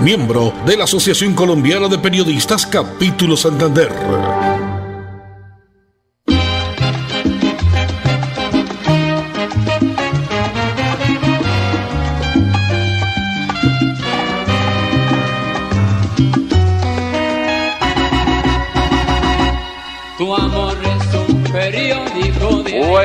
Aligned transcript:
miembro 0.00 0.52
de 0.66 0.76
la 0.76 0.84
Asociación 0.84 1.34
Colombiana 1.34 1.88
de 1.88 1.98
Periodistas 1.98 2.66
Capítulo 2.66 3.36
Santander. 3.36 4.47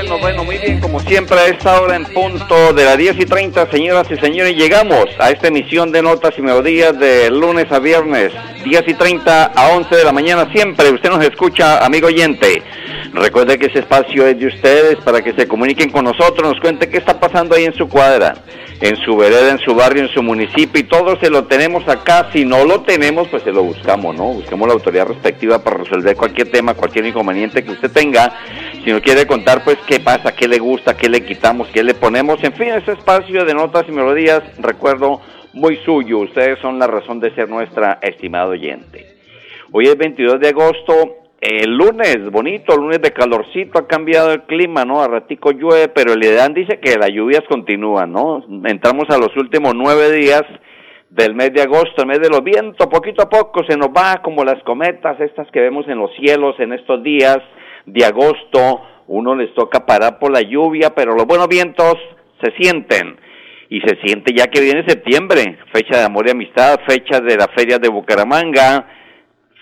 Bueno, 0.04 0.20
bueno, 0.20 0.44
muy 0.44 0.58
bien, 0.58 0.82
como 0.82 1.00
siempre 1.00 1.40
a 1.40 1.48
esta 1.48 1.80
hora 1.80 1.96
en 1.96 2.04
punto 2.04 2.74
de 2.74 2.84
las 2.84 2.98
10 2.98 3.22
y 3.22 3.26
30, 3.26 3.72
señoras 3.72 4.06
y 4.12 4.18
señores, 4.18 4.54
llegamos 4.54 5.06
a 5.18 5.32
esta 5.32 5.48
emisión 5.48 5.94
de 5.94 6.02
Notas 6.02 6.34
y 6.38 6.42
Melodías 6.42 7.00
de 7.00 7.30
lunes 7.30 7.72
a 7.72 7.80
viernes, 7.80 8.34
10 8.66 8.84
y 8.86 8.94
30 8.96 9.46
a 9.46 9.68
11 9.70 9.96
de 9.96 10.04
la 10.04 10.12
mañana, 10.12 10.50
siempre 10.52 10.92
usted 10.92 11.10
nos 11.10 11.24
escucha, 11.24 11.78
amigo 11.86 12.08
oyente. 12.08 12.62
Recuerde 13.14 13.58
que 13.58 13.68
ese 13.68 13.80
espacio 13.80 14.28
es 14.28 14.38
de 14.38 14.48
ustedes 14.48 14.98
para 15.06 15.22
que 15.22 15.32
se 15.32 15.48
comuniquen 15.48 15.90
con 15.90 16.04
nosotros, 16.04 16.52
nos 16.52 16.60
cuente 16.60 16.90
qué 16.90 16.98
está 16.98 17.18
pasando 17.18 17.56
ahí 17.56 17.64
en 17.64 17.74
su 17.74 17.88
cuadra, 17.88 18.36
en 18.82 18.96
su 18.98 19.16
vereda, 19.16 19.52
en 19.52 19.60
su 19.60 19.76
barrio, 19.76 20.04
en 20.04 20.10
su 20.10 20.22
municipio 20.22 20.82
y 20.82 20.84
todo 20.84 21.20
se 21.20 21.30
lo 21.30 21.46
tenemos 21.46 21.88
acá. 21.88 22.30
Si 22.34 22.46
no 22.46 22.66
lo 22.66 22.82
tenemos, 22.82 23.28
pues 23.30 23.44
se 23.44 23.52
lo 23.52 23.64
buscamos, 23.64 24.16
¿no? 24.16 24.26
Busquemos 24.26 24.68
la 24.68 24.74
autoridad 24.74 25.08
respectiva 25.08 25.64
para 25.64 25.78
resolver 25.78 26.16
cualquier 26.16 26.52
tema, 26.52 26.74
cualquier 26.74 27.06
inconveniente 27.06 27.64
que 27.64 27.72
usted 27.72 27.92
tenga. 27.92 28.34
Si 28.84 28.92
nos 28.92 29.02
quiere 29.02 29.26
contar, 29.26 29.64
pues 29.64 29.78
qué 29.88 30.00
pasa, 30.00 30.36
qué 30.36 30.48
le 30.48 30.60
gusta, 30.60 30.98
qué 30.98 31.10
le 31.10 31.24
quitamos, 31.24 31.68
qué 31.70 31.84
le 31.84 31.94
ponemos. 31.94 32.44
En 32.44 32.54
fin, 32.54 32.70
ese 32.70 32.92
espacio 32.92 33.46
de 33.46 33.54
notas 33.54 33.86
y 33.88 33.92
melodías, 33.92 34.44
recuerdo, 34.60 35.22
muy 35.54 35.78
suyo. 35.86 36.20
Ustedes 36.20 36.60
son 36.60 36.80
la 36.80 36.88
razón 36.88 37.20
de 37.20 37.34
ser 37.36 37.50
nuestra 37.50 38.00
estimado 38.02 38.52
oyente. 38.52 39.14
Hoy 39.72 39.88
es 39.88 39.98
22 39.98 40.40
de 40.40 40.50
agosto 40.50 41.23
el 41.44 41.76
lunes, 41.76 42.32
bonito, 42.32 42.78
lunes 42.78 43.02
de 43.02 43.12
calorcito, 43.12 43.78
ha 43.78 43.88
cambiado 43.88 44.32
el 44.32 44.44
clima, 44.44 44.86
¿no? 44.86 45.02
A 45.02 45.10
ratico 45.10 45.52
llueve, 45.52 45.90
pero 45.90 46.14
el 46.14 46.24
IDEAN 46.24 46.54
dice 46.54 46.80
que 46.80 46.96
las 46.98 47.10
lluvias 47.10 47.44
continúan, 47.50 48.14
¿no? 48.14 48.46
Entramos 48.64 49.10
a 49.10 49.18
los 49.18 49.36
últimos 49.36 49.74
nueve 49.76 50.10
días 50.14 50.44
del 51.10 51.36
mes 51.36 51.54
de 51.54 51.62
agosto, 51.62 52.02
el 52.02 52.08
mes 52.08 52.20
de 52.22 52.30
los 52.30 52.44
vientos, 52.44 52.88
poquito 52.88 53.24
a 53.24 53.30
poco 53.30 53.62
se 53.68 53.76
nos 53.76 53.90
va 53.90 54.22
como 54.24 54.46
las 54.46 54.64
cometas, 54.64 55.20
estas 55.20 55.52
que 55.52 55.60
vemos 55.60 55.86
en 55.90 55.98
los 55.98 56.12
cielos 56.16 56.56
en 56.60 56.72
estos 56.72 57.04
días 57.04 57.40
de 57.86 58.06
agosto, 58.06 58.82
uno 59.08 59.36
les 59.36 59.54
toca 59.54 59.86
parar 59.86 60.20
por 60.20 60.32
la 60.32 60.42
lluvia, 60.42 60.92
pero 60.96 61.14
los 61.14 61.26
buenos 61.26 61.50
vientos 61.50 61.96
se 62.42 62.52
sienten 62.58 63.18
y 63.70 63.82
se 63.82 63.98
siente 64.02 64.34
ya 64.34 64.48
que 64.48 64.62
viene 64.62 64.86
septiembre, 64.88 65.58
fecha 65.74 65.98
de 65.98 66.06
amor 66.06 66.26
y 66.28 66.32
amistad, 66.32 66.80
fecha 66.88 67.20
de 67.20 67.36
la 67.36 67.48
feria 67.50 67.80
de 67.80 67.90
Bucaramanga, 67.90 68.88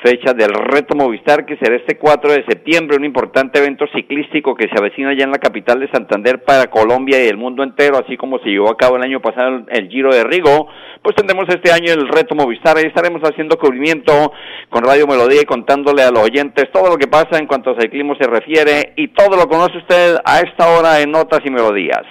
fecha 0.03 0.33
del 0.33 0.53
Reto 0.53 0.95
Movistar, 0.95 1.45
que 1.45 1.57
será 1.57 1.75
este 1.75 1.97
4 1.97 2.31
de 2.31 2.45
septiembre, 2.45 2.97
un 2.97 3.05
importante 3.05 3.59
evento 3.59 3.85
ciclístico 3.93 4.55
que 4.55 4.67
se 4.67 4.77
avecina 4.77 5.13
ya 5.15 5.25
en 5.25 5.31
la 5.31 5.37
capital 5.37 5.79
de 5.79 5.91
Santander 5.91 6.43
para 6.43 6.69
Colombia 6.71 7.23
y 7.23 7.27
el 7.27 7.37
mundo 7.37 7.63
entero, 7.63 7.97
así 7.97 8.17
como 8.17 8.39
se 8.39 8.49
llevó 8.49 8.69
a 8.71 8.77
cabo 8.77 8.97
el 8.97 9.03
año 9.03 9.21
pasado 9.21 9.63
el 9.69 9.89
Giro 9.89 10.13
de 10.13 10.23
Rigo, 10.23 10.67
pues 11.03 11.15
tendremos 11.15 11.45
este 11.49 11.71
año 11.71 11.93
el 11.93 12.07
Reto 12.07 12.35
Movistar, 12.35 12.77
ahí 12.77 12.85
estaremos 12.85 13.21
haciendo 13.21 13.57
cubrimiento 13.57 14.31
con 14.69 14.83
Radio 14.83 15.05
Melodía 15.07 15.41
y 15.43 15.45
contándole 15.45 16.03
a 16.03 16.11
los 16.11 16.23
oyentes 16.23 16.71
todo 16.71 16.89
lo 16.89 16.97
que 16.97 17.07
pasa 17.07 17.37
en 17.37 17.47
cuanto 17.47 17.71
a 17.71 17.79
ciclismo 17.79 18.15
se 18.15 18.27
refiere 18.27 18.93
y 18.95 19.09
todo 19.09 19.37
lo 19.37 19.47
conoce 19.47 19.77
usted 19.77 20.17
a 20.25 20.39
esta 20.39 20.67
hora 20.69 20.99
en 20.99 21.11
Notas 21.11 21.41
y 21.45 21.51
Melodías. 21.51 22.03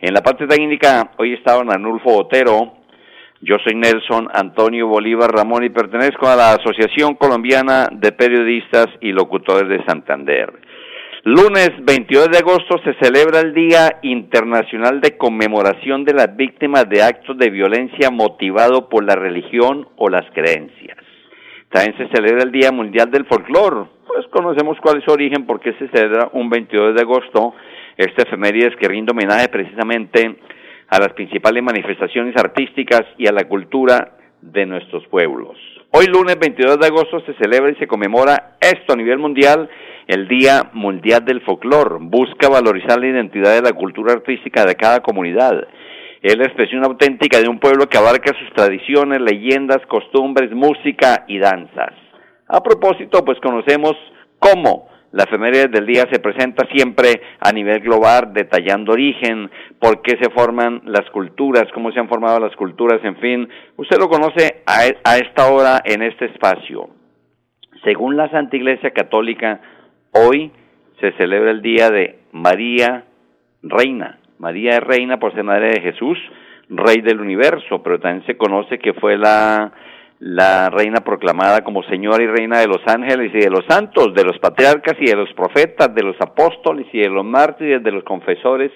En 0.00 0.12
la 0.12 0.22
parte 0.22 0.46
técnica, 0.46 1.12
hoy 1.18 1.34
está 1.34 1.54
don 1.54 1.72
Anulfo 1.72 2.10
Botero, 2.10 2.83
yo 3.44 3.56
soy 3.62 3.74
Nelson 3.74 4.28
Antonio 4.32 4.88
Bolívar 4.88 5.30
Ramón 5.30 5.64
y 5.64 5.68
pertenezco 5.68 6.26
a 6.26 6.34
la 6.34 6.52
Asociación 6.52 7.14
Colombiana 7.14 7.88
de 7.92 8.10
Periodistas 8.12 8.86
y 9.02 9.12
Locutores 9.12 9.68
de 9.68 9.84
Santander. 9.84 10.50
Lunes 11.24 11.72
22 11.82 12.30
de 12.30 12.38
agosto 12.38 12.78
se 12.84 12.94
celebra 12.94 13.40
el 13.40 13.52
Día 13.52 13.98
Internacional 14.02 15.02
de 15.02 15.18
Conmemoración 15.18 16.04
de 16.04 16.14
las 16.14 16.34
Víctimas 16.34 16.88
de 16.88 17.02
Actos 17.02 17.36
de 17.36 17.50
Violencia 17.50 18.10
motivado 18.10 18.88
por 18.88 19.04
la 19.04 19.14
religión 19.14 19.88
o 19.96 20.08
las 20.08 20.24
creencias. 20.32 20.96
También 21.70 21.98
se 21.98 22.08
celebra 22.14 22.44
el 22.44 22.52
Día 22.52 22.72
Mundial 22.72 23.10
del 23.10 23.26
Folclor. 23.26 23.88
Pues 24.06 24.26
conocemos 24.28 24.78
cuál 24.80 24.98
es 24.98 25.04
su 25.04 25.10
origen, 25.10 25.44
porque 25.44 25.74
se 25.74 25.88
celebra 25.88 26.30
un 26.32 26.48
22 26.48 26.94
de 26.94 27.02
agosto. 27.02 27.54
Este 27.96 28.22
efeméride 28.22 28.76
que 28.76 28.88
rinde 28.88 29.12
homenaje 29.12 29.48
precisamente 29.48 30.36
a 30.94 31.00
las 31.00 31.12
principales 31.14 31.60
manifestaciones 31.60 32.36
artísticas 32.36 33.02
y 33.18 33.26
a 33.26 33.32
la 33.32 33.48
cultura 33.48 34.12
de 34.40 34.64
nuestros 34.64 35.04
pueblos. 35.08 35.56
Hoy 35.90 36.06
lunes 36.06 36.38
22 36.38 36.78
de 36.78 36.86
agosto 36.86 37.18
se 37.26 37.34
celebra 37.34 37.72
y 37.72 37.74
se 37.80 37.88
conmemora 37.88 38.52
esto 38.60 38.92
a 38.92 38.96
nivel 38.96 39.18
mundial, 39.18 39.68
el 40.06 40.28
Día 40.28 40.70
Mundial 40.72 41.24
del 41.24 41.40
Folclor. 41.40 41.98
Busca 42.00 42.48
valorizar 42.48 43.00
la 43.00 43.08
identidad 43.08 43.56
de 43.56 43.62
la 43.62 43.72
cultura 43.72 44.12
artística 44.12 44.64
de 44.64 44.76
cada 44.76 45.00
comunidad. 45.00 45.66
Es 46.22 46.38
la 46.38 46.44
expresión 46.44 46.84
auténtica 46.84 47.40
de 47.40 47.48
un 47.48 47.58
pueblo 47.58 47.88
que 47.88 47.98
abarca 47.98 48.32
sus 48.38 48.54
tradiciones, 48.54 49.20
leyendas, 49.20 49.84
costumbres, 49.88 50.52
música 50.52 51.24
y 51.26 51.40
danzas. 51.40 51.92
A 52.46 52.62
propósito, 52.62 53.24
pues 53.24 53.40
conocemos 53.40 53.96
cómo 54.38 54.86
la 55.14 55.22
efeméride 55.22 55.68
del 55.68 55.86
día 55.86 56.08
se 56.10 56.18
presenta 56.18 56.66
siempre 56.72 57.20
a 57.38 57.52
nivel 57.52 57.78
global, 57.78 58.32
detallando 58.32 58.94
origen, 58.94 59.48
por 59.78 60.02
qué 60.02 60.18
se 60.20 60.28
forman 60.30 60.82
las 60.86 61.08
culturas, 61.10 61.70
cómo 61.72 61.92
se 61.92 62.00
han 62.00 62.08
formado 62.08 62.40
las 62.40 62.56
culturas, 62.56 62.98
en 63.04 63.14
fin. 63.18 63.48
Usted 63.76 63.96
lo 64.00 64.08
conoce 64.08 64.64
a, 64.66 64.86
e, 64.86 64.96
esta 65.22 65.52
hora 65.52 65.80
en 65.84 66.02
este 66.02 66.24
espacio. 66.24 66.88
Según 67.84 68.16
la 68.16 68.28
Santa 68.30 68.56
Iglesia 68.56 68.90
Católica, 68.90 69.60
hoy 70.10 70.50
se 71.00 71.12
celebra 71.12 71.52
el 71.52 71.62
día 71.62 71.90
de 71.90 72.18
María 72.32 73.04
Reina. 73.62 74.18
María 74.38 74.78
es 74.78 74.80
reina 74.80 75.20
por 75.20 75.32
ser 75.32 75.44
madre 75.44 75.74
de 75.74 75.80
Jesús, 75.80 76.18
rey 76.68 77.02
del 77.02 77.20
universo, 77.20 77.84
pero 77.84 78.00
también 78.00 78.26
se 78.26 78.36
conoce 78.36 78.80
que 78.80 78.94
fue 78.94 79.16
la 79.16 79.72
la 80.20 80.70
reina 80.70 81.00
proclamada 81.00 81.62
como 81.64 81.82
señora 81.84 82.22
y 82.22 82.26
reina 82.26 82.60
de 82.60 82.66
los 82.66 82.80
ángeles 82.86 83.32
y 83.34 83.38
de 83.38 83.50
los 83.50 83.64
santos, 83.68 84.14
de 84.14 84.24
los 84.24 84.38
patriarcas 84.38 84.94
y 85.00 85.06
de 85.06 85.16
los 85.16 85.32
profetas, 85.34 85.94
de 85.94 86.02
los 86.02 86.16
apóstoles 86.20 86.86
y 86.92 87.00
de 87.00 87.08
los 87.08 87.24
mártires, 87.24 87.82
de 87.82 87.92
los 87.92 88.04
confesores 88.04 88.72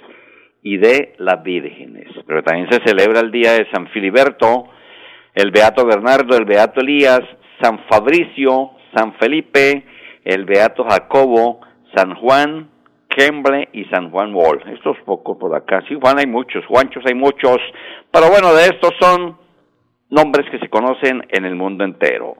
y 0.62 0.76
de 0.76 1.14
las 1.18 1.42
vírgenes. 1.42 2.08
Pero 2.26 2.42
también 2.42 2.68
se 2.70 2.80
celebra 2.84 3.20
el 3.20 3.30
día 3.30 3.52
de 3.52 3.70
San 3.70 3.88
Filiberto, 3.88 4.68
el 5.34 5.50
Beato 5.50 5.86
Bernardo, 5.86 6.36
el 6.36 6.44
Beato 6.44 6.80
Elías, 6.80 7.22
San 7.62 7.80
Fabricio, 7.88 8.72
San 8.94 9.14
Felipe, 9.14 9.84
el 10.24 10.44
Beato 10.44 10.84
Jacobo, 10.84 11.60
San 11.94 12.14
Juan, 12.16 12.68
Kemble 13.08 13.68
y 13.72 13.84
San 13.86 14.10
Juan 14.10 14.34
Wall. 14.34 14.62
Estos 14.74 14.96
pocos 15.04 15.36
por 15.38 15.54
acá. 15.54 15.82
Sí, 15.88 15.96
Juan 16.00 16.18
hay 16.18 16.26
muchos, 16.26 16.64
Juanchos 16.66 17.04
hay 17.06 17.14
muchos, 17.14 17.58
pero 18.12 18.28
bueno, 18.28 18.54
de 18.54 18.64
estos 18.64 18.92
son 19.00 19.38
nombres 20.10 20.48
que 20.50 20.58
se 20.58 20.68
conocen 20.68 21.26
en 21.28 21.44
el 21.44 21.54
mundo 21.54 21.84
entero. 21.84 22.36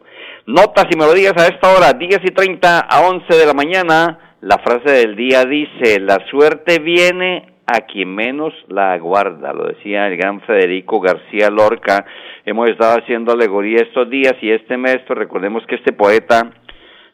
Notas 0.46 0.86
y 0.90 0.96
melodías 0.96 1.34
a 1.36 1.46
esta 1.46 1.74
hora, 1.74 1.92
10 1.92 2.20
y 2.24 2.30
30 2.32 2.80
a 2.80 3.08
11 3.08 3.36
de 3.36 3.46
la 3.46 3.54
mañana. 3.54 4.18
La 4.40 4.58
frase 4.58 4.90
del 4.90 5.16
día 5.16 5.44
dice, 5.44 6.00
la 6.00 6.18
suerte 6.30 6.78
viene 6.78 7.54
a 7.66 7.80
quien 7.82 8.14
menos 8.14 8.54
la 8.68 8.92
aguarda, 8.92 9.52
lo 9.52 9.66
decía 9.66 10.06
el 10.06 10.16
gran 10.16 10.40
Federico 10.42 11.00
García 11.00 11.50
Lorca. 11.50 12.06
Hemos 12.46 12.70
estado 12.70 12.98
haciendo 12.98 13.32
alegoría 13.32 13.82
estos 13.82 14.08
días 14.08 14.34
y 14.40 14.50
este 14.50 14.78
mes, 14.78 14.98
pues 15.06 15.18
recordemos 15.18 15.66
que 15.66 15.74
este 15.74 15.92
poeta, 15.92 16.50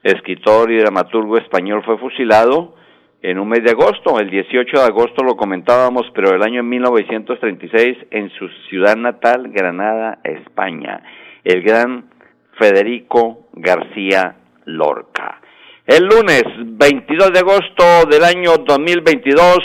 escritor 0.03 0.71
y 0.71 0.79
dramaturgo 0.79 1.39
español 1.39 1.83
fue 1.85 1.99
fusilado 1.99 2.77
en 3.25 3.39
un 3.39 3.49
mes 3.49 3.65
de 3.65 3.71
agosto, 3.71 4.21
el 4.21 4.29
18 4.29 4.81
de 4.81 4.85
agosto 4.85 5.25
lo 5.25 5.35
comentábamos, 5.35 6.03
pero 6.15 6.35
el 6.35 6.43
año 6.43 6.63
1936 6.63 7.97
en 8.11 8.29
su 8.29 8.47
ciudad 8.69 8.97
natal, 8.97 9.49
Granada, 9.49 10.19
España, 10.23 11.01
el 11.43 11.63
gran 11.63 12.11
Federico 12.59 13.49
García 13.55 14.37
Lorca. 14.67 15.41
El 15.87 16.05
lunes 16.05 16.45
22 16.59 17.33
de 17.33 17.39
agosto 17.39 17.85
del 18.11 18.25
año 18.25 18.59
2022, 18.59 19.59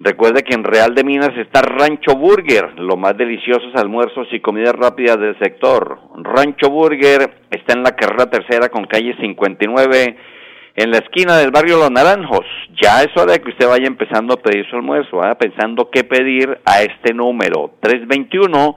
recuerde 0.00 0.42
que 0.42 0.54
en 0.54 0.64
Real 0.64 0.94
de 0.94 1.04
Minas 1.04 1.32
está 1.38 1.62
Rancho 1.62 2.16
Burger, 2.16 2.78
los 2.78 2.98
más 2.98 3.16
deliciosos 3.16 3.74
almuerzos 3.76 4.28
y 4.30 4.40
comidas 4.40 4.74
rápidas 4.74 5.18
del 5.18 5.38
sector. 5.38 6.00
Rancho 6.18 6.68
Burger 6.68 7.30
está 7.50 7.72
en 7.72 7.82
la 7.82 7.96
carrera 7.96 8.28
tercera 8.28 8.68
con 8.68 8.84
calle 8.84 9.16
59 9.18 10.34
en 10.76 10.90
la 10.90 10.98
esquina 10.98 11.38
del 11.38 11.50
barrio 11.50 11.78
Los 11.78 11.90
Naranjos. 11.90 12.46
Ya 12.82 13.02
es 13.02 13.16
hora 13.16 13.32
de 13.32 13.40
que 13.40 13.50
usted 13.50 13.68
vaya 13.68 13.86
empezando 13.86 14.34
a 14.34 14.36
pedir 14.36 14.68
su 14.68 14.76
almuerzo, 14.76 15.18
vaya 15.18 15.36
pensando 15.36 15.88
qué 15.90 16.04
pedir 16.04 16.58
a 16.64 16.82
este 16.82 17.14
número, 17.14 17.72
321 17.80 18.76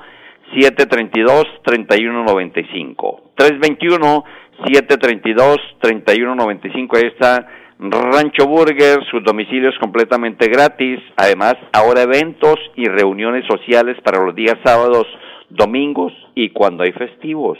732 0.54 1.46
3195. 1.64 3.32
321 3.36 4.24
732-3195. 4.66 6.98
Ahí 6.98 7.08
está 7.08 7.48
Rancho 7.80 8.48
Burger, 8.48 9.04
sus 9.12 9.24
domicilios 9.24 9.76
completamente 9.80 10.48
gratis. 10.48 11.00
Además, 11.16 11.54
ahora 11.74 12.02
eventos 12.02 12.56
y 12.76 12.86
reuniones 12.86 13.46
sociales 13.48 13.96
para 14.04 14.24
los 14.24 14.34
días 14.36 14.58
sábados, 14.64 15.06
domingos 15.50 16.12
y 16.34 16.50
cuando 16.50 16.82
hay 16.84 16.94
festivos. 16.94 17.60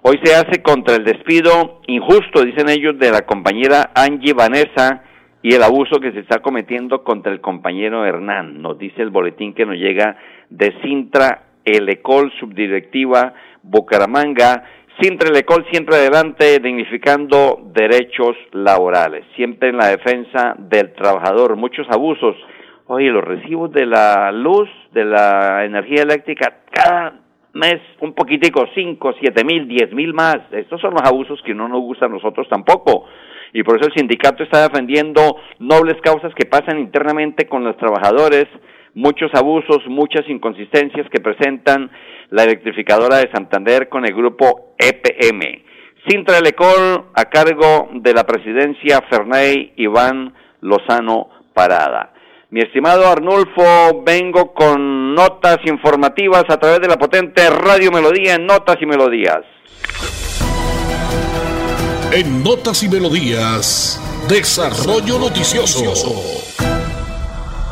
Hoy 0.00 0.18
se 0.24 0.34
hace 0.34 0.62
contra 0.62 0.96
el 0.96 1.04
despido 1.04 1.82
injusto, 1.86 2.46
dicen 2.46 2.70
ellos, 2.70 2.98
de 2.98 3.10
la 3.10 3.26
compañera 3.26 3.90
Angie 3.94 4.32
Vanessa 4.32 5.02
y 5.42 5.54
el 5.54 5.62
abuso 5.62 6.00
que 6.00 6.12
se 6.12 6.20
está 6.20 6.38
cometiendo 6.38 7.04
contra 7.04 7.32
el 7.32 7.42
compañero 7.42 8.06
Hernán. 8.06 8.62
Nos 8.62 8.78
dice 8.78 9.02
el 9.02 9.10
boletín 9.10 9.52
que 9.52 9.66
nos 9.66 9.76
llega 9.76 10.16
de 10.48 10.72
Sintra 10.80 11.42
Elecol, 11.62 12.32
subdirectiva 12.40 13.34
Bucaramanga 13.62 14.64
Sintra 15.00 15.30
Lecol 15.30 15.66
siempre 15.70 15.96
adelante, 15.96 16.58
dignificando 16.58 17.60
derechos 17.74 18.34
laborales, 18.52 19.26
siempre 19.36 19.68
en 19.68 19.76
la 19.76 19.88
defensa 19.88 20.54
del 20.58 20.94
trabajador. 20.94 21.54
Muchos 21.56 21.86
abusos. 21.90 22.34
Oye, 22.86 23.10
los 23.10 23.22
recibos 23.22 23.70
de 23.72 23.84
la 23.84 24.32
luz, 24.32 24.70
de 24.92 25.04
la 25.04 25.66
energía 25.66 26.02
eléctrica, 26.02 26.60
cada 26.70 27.20
mes 27.52 27.76
un 28.00 28.14
poquitico, 28.14 28.64
cinco, 28.74 29.12
siete 29.20 29.44
mil, 29.44 29.68
diez 29.68 29.92
mil 29.92 30.14
más. 30.14 30.38
Estos 30.52 30.80
son 30.80 30.94
los 30.94 31.02
abusos 31.02 31.42
que 31.42 31.52
no 31.52 31.68
nos 31.68 31.80
gustan 31.80 32.10
a 32.10 32.14
nosotros 32.14 32.48
tampoco. 32.48 33.04
Y 33.52 33.62
por 33.62 33.76
eso 33.78 33.88
el 33.88 33.94
sindicato 33.94 34.44
está 34.44 34.68
defendiendo 34.68 35.36
nobles 35.58 36.00
causas 36.02 36.32
que 36.34 36.46
pasan 36.46 36.78
internamente 36.78 37.46
con 37.46 37.64
los 37.64 37.76
trabajadores, 37.76 38.46
muchos 38.96 39.30
abusos, 39.34 39.82
muchas 39.86 40.28
inconsistencias 40.28 41.06
que 41.12 41.20
presentan 41.20 41.90
la 42.30 42.44
electrificadora 42.44 43.18
de 43.18 43.30
Santander 43.30 43.88
con 43.88 44.04
el 44.06 44.14
grupo 44.14 44.74
EPM. 44.78 45.62
Sintra 46.08 46.40
Lecol 46.40 47.04
a 47.14 47.24
cargo 47.26 47.90
de 47.92 48.14
la 48.14 48.24
presidencia 48.24 49.02
Ferney 49.08 49.74
Iván 49.76 50.34
Lozano 50.62 51.28
Parada. 51.52 52.14
Mi 52.50 52.60
estimado 52.60 53.06
Arnulfo, 53.06 54.02
vengo 54.04 54.54
con 54.54 55.14
notas 55.14 55.58
informativas 55.66 56.44
a 56.48 56.58
través 56.58 56.80
de 56.80 56.88
la 56.88 56.96
potente 56.96 57.50
Radio 57.50 57.90
Melodía 57.90 58.34
en 58.34 58.46
Notas 58.46 58.76
y 58.80 58.86
Melodías. 58.86 59.40
En 62.12 62.42
Notas 62.42 62.82
y 62.82 62.88
Melodías, 62.88 64.00
Desarrollo 64.28 65.18
Noticioso. 65.18 66.35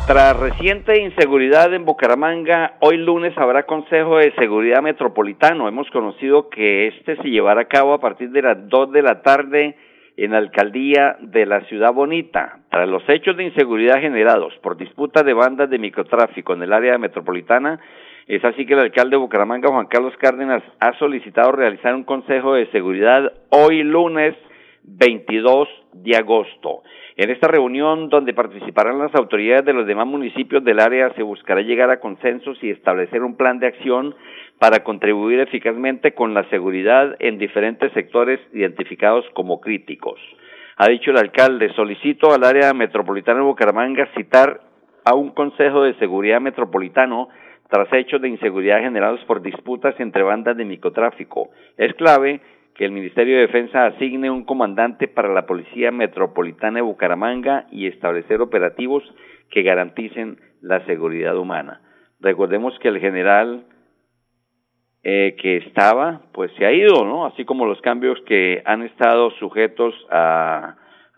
Tras 0.07 0.37
reciente 0.37 1.01
inseguridad 1.01 1.73
en 1.73 1.83
Bucaramanga, 1.83 2.75
hoy 2.79 2.97
lunes 2.97 3.35
habrá 3.37 3.63
Consejo 3.63 4.17
de 4.17 4.31
Seguridad 4.33 4.83
Metropolitano. 4.83 5.67
Hemos 5.67 5.89
conocido 5.89 6.47
que 6.47 6.89
este 6.89 7.15
se 7.15 7.29
llevará 7.29 7.61
a 7.61 7.67
cabo 7.67 7.91
a 7.95 7.99
partir 7.99 8.29
de 8.29 8.43
las 8.43 8.69
2 8.69 8.91
de 8.91 9.01
la 9.01 9.23
tarde 9.23 9.75
en 10.15 10.33
la 10.33 10.37
alcaldía 10.37 11.17
de 11.21 11.47
la 11.47 11.61
Ciudad 11.61 11.91
Bonita. 11.91 12.59
Tras 12.69 12.87
los 12.87 13.01
hechos 13.09 13.35
de 13.35 13.45
inseguridad 13.45 13.99
generados 13.99 14.53
por 14.61 14.77
disputas 14.77 15.25
de 15.25 15.33
bandas 15.33 15.71
de 15.71 15.79
microtráfico 15.79 16.53
en 16.53 16.61
el 16.61 16.73
área 16.73 16.99
metropolitana, 16.99 17.79
es 18.27 18.45
así 18.45 18.67
que 18.67 18.73
el 18.73 18.81
alcalde 18.81 19.15
de 19.15 19.21
Bucaramanga, 19.21 19.69
Juan 19.69 19.87
Carlos 19.87 20.13
Cárdenas, 20.19 20.61
ha 20.81 20.93
solicitado 20.99 21.51
realizar 21.51 21.95
un 21.95 22.03
Consejo 22.03 22.53
de 22.53 22.67
Seguridad 22.67 23.33
hoy 23.49 23.81
lunes 23.81 24.35
22 24.83 25.67
de 26.03 26.15
agosto. 26.15 26.83
En 27.15 27.29
esta 27.29 27.47
reunión, 27.47 28.09
donde 28.09 28.33
participarán 28.33 28.99
las 28.99 29.15
autoridades 29.15 29.65
de 29.65 29.73
los 29.73 29.87
demás 29.87 30.05
municipios 30.05 30.63
del 30.63 30.79
área, 30.79 31.13
se 31.13 31.23
buscará 31.23 31.61
llegar 31.61 31.89
a 31.89 31.99
consensos 31.99 32.61
y 32.61 32.69
establecer 32.69 33.23
un 33.23 33.37
plan 33.37 33.59
de 33.59 33.67
acción 33.67 34.13
para 34.59 34.83
contribuir 34.83 35.39
eficazmente 35.39 36.13
con 36.13 36.33
la 36.33 36.43
seguridad 36.49 37.15
en 37.19 37.37
diferentes 37.37 37.91
sectores 37.93 38.39
identificados 38.53 39.25
como 39.33 39.61
críticos. 39.61 40.19
Ha 40.77 40.89
dicho 40.89 41.11
el 41.11 41.17
alcalde, 41.17 41.73
solicito 41.73 42.33
al 42.33 42.43
área 42.43 42.73
metropolitana 42.73 43.39
de 43.39 43.45
Bucaramanga 43.45 44.09
citar 44.17 44.59
a 45.05 45.15
un 45.15 45.29
Consejo 45.29 45.83
de 45.83 45.93
Seguridad 45.95 46.41
Metropolitano 46.41 47.29
tras 47.69 47.91
hechos 47.93 48.21
de 48.21 48.29
inseguridad 48.29 48.81
generados 48.81 49.21
por 49.25 49.41
disputas 49.41 49.95
entre 49.99 50.23
bandas 50.23 50.57
de 50.57 50.65
microtráfico. 50.65 51.49
Es 51.77 51.93
clave 51.95 52.41
que 52.75 52.85
el 52.85 52.91
Ministerio 52.91 53.35
de 53.35 53.47
Defensa 53.47 53.85
asigne 53.85 54.29
un 54.29 54.43
comandante 54.43 55.07
para 55.07 55.33
la 55.33 55.45
Policía 55.45 55.91
Metropolitana 55.91 56.75
de 56.75 56.81
Bucaramanga 56.81 57.67
y 57.71 57.87
establecer 57.87 58.41
operativos 58.41 59.03
que 59.49 59.63
garanticen 59.63 60.37
la 60.61 60.85
seguridad 60.85 61.37
humana. 61.37 61.81
Recordemos 62.19 62.77
que 62.79 62.89
el 62.89 62.99
general 62.99 63.65
eh, 65.03 65.35
que 65.39 65.57
estaba, 65.57 66.21
pues 66.33 66.51
se 66.57 66.65
ha 66.65 66.71
ido, 66.73 67.05
¿no? 67.05 67.27
Así 67.27 67.45
como 67.45 67.67
los 67.67 67.79
cambios 67.81 68.19
que 68.25 68.63
han 68.65 68.81
estado 68.81 69.29
sujetos 69.31 69.93
a, 70.09 70.77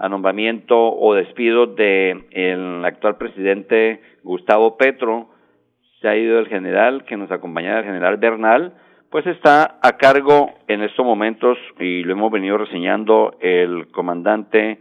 nombramiento 0.10 0.78
o 0.78 1.16
despido 1.16 1.66
de 1.66 2.28
el 2.32 2.86
actual 2.86 3.18
presidente 3.18 4.02
Gustavo 4.24 4.78
Petro, 4.78 5.30
se 6.02 6.08
ha 6.10 6.16
ido 6.16 6.38
el 6.38 6.48
general 6.48 7.06
que 7.06 7.18
nos 7.18 7.32
acompañaba, 7.32 7.80
el 7.80 7.86
general 7.86 8.18
Bernal, 8.18 8.74
pues 9.10 9.26
está 9.26 9.80
a 9.82 9.98
cargo 9.98 10.52
en 10.68 10.82
estos 10.82 11.06
momentos, 11.06 11.58
y 11.80 12.04
lo 12.04 12.14
hemos 12.14 12.32
venido 12.32 12.58
reseñando, 12.58 13.38
el 13.40 13.88
comandante 13.88 14.80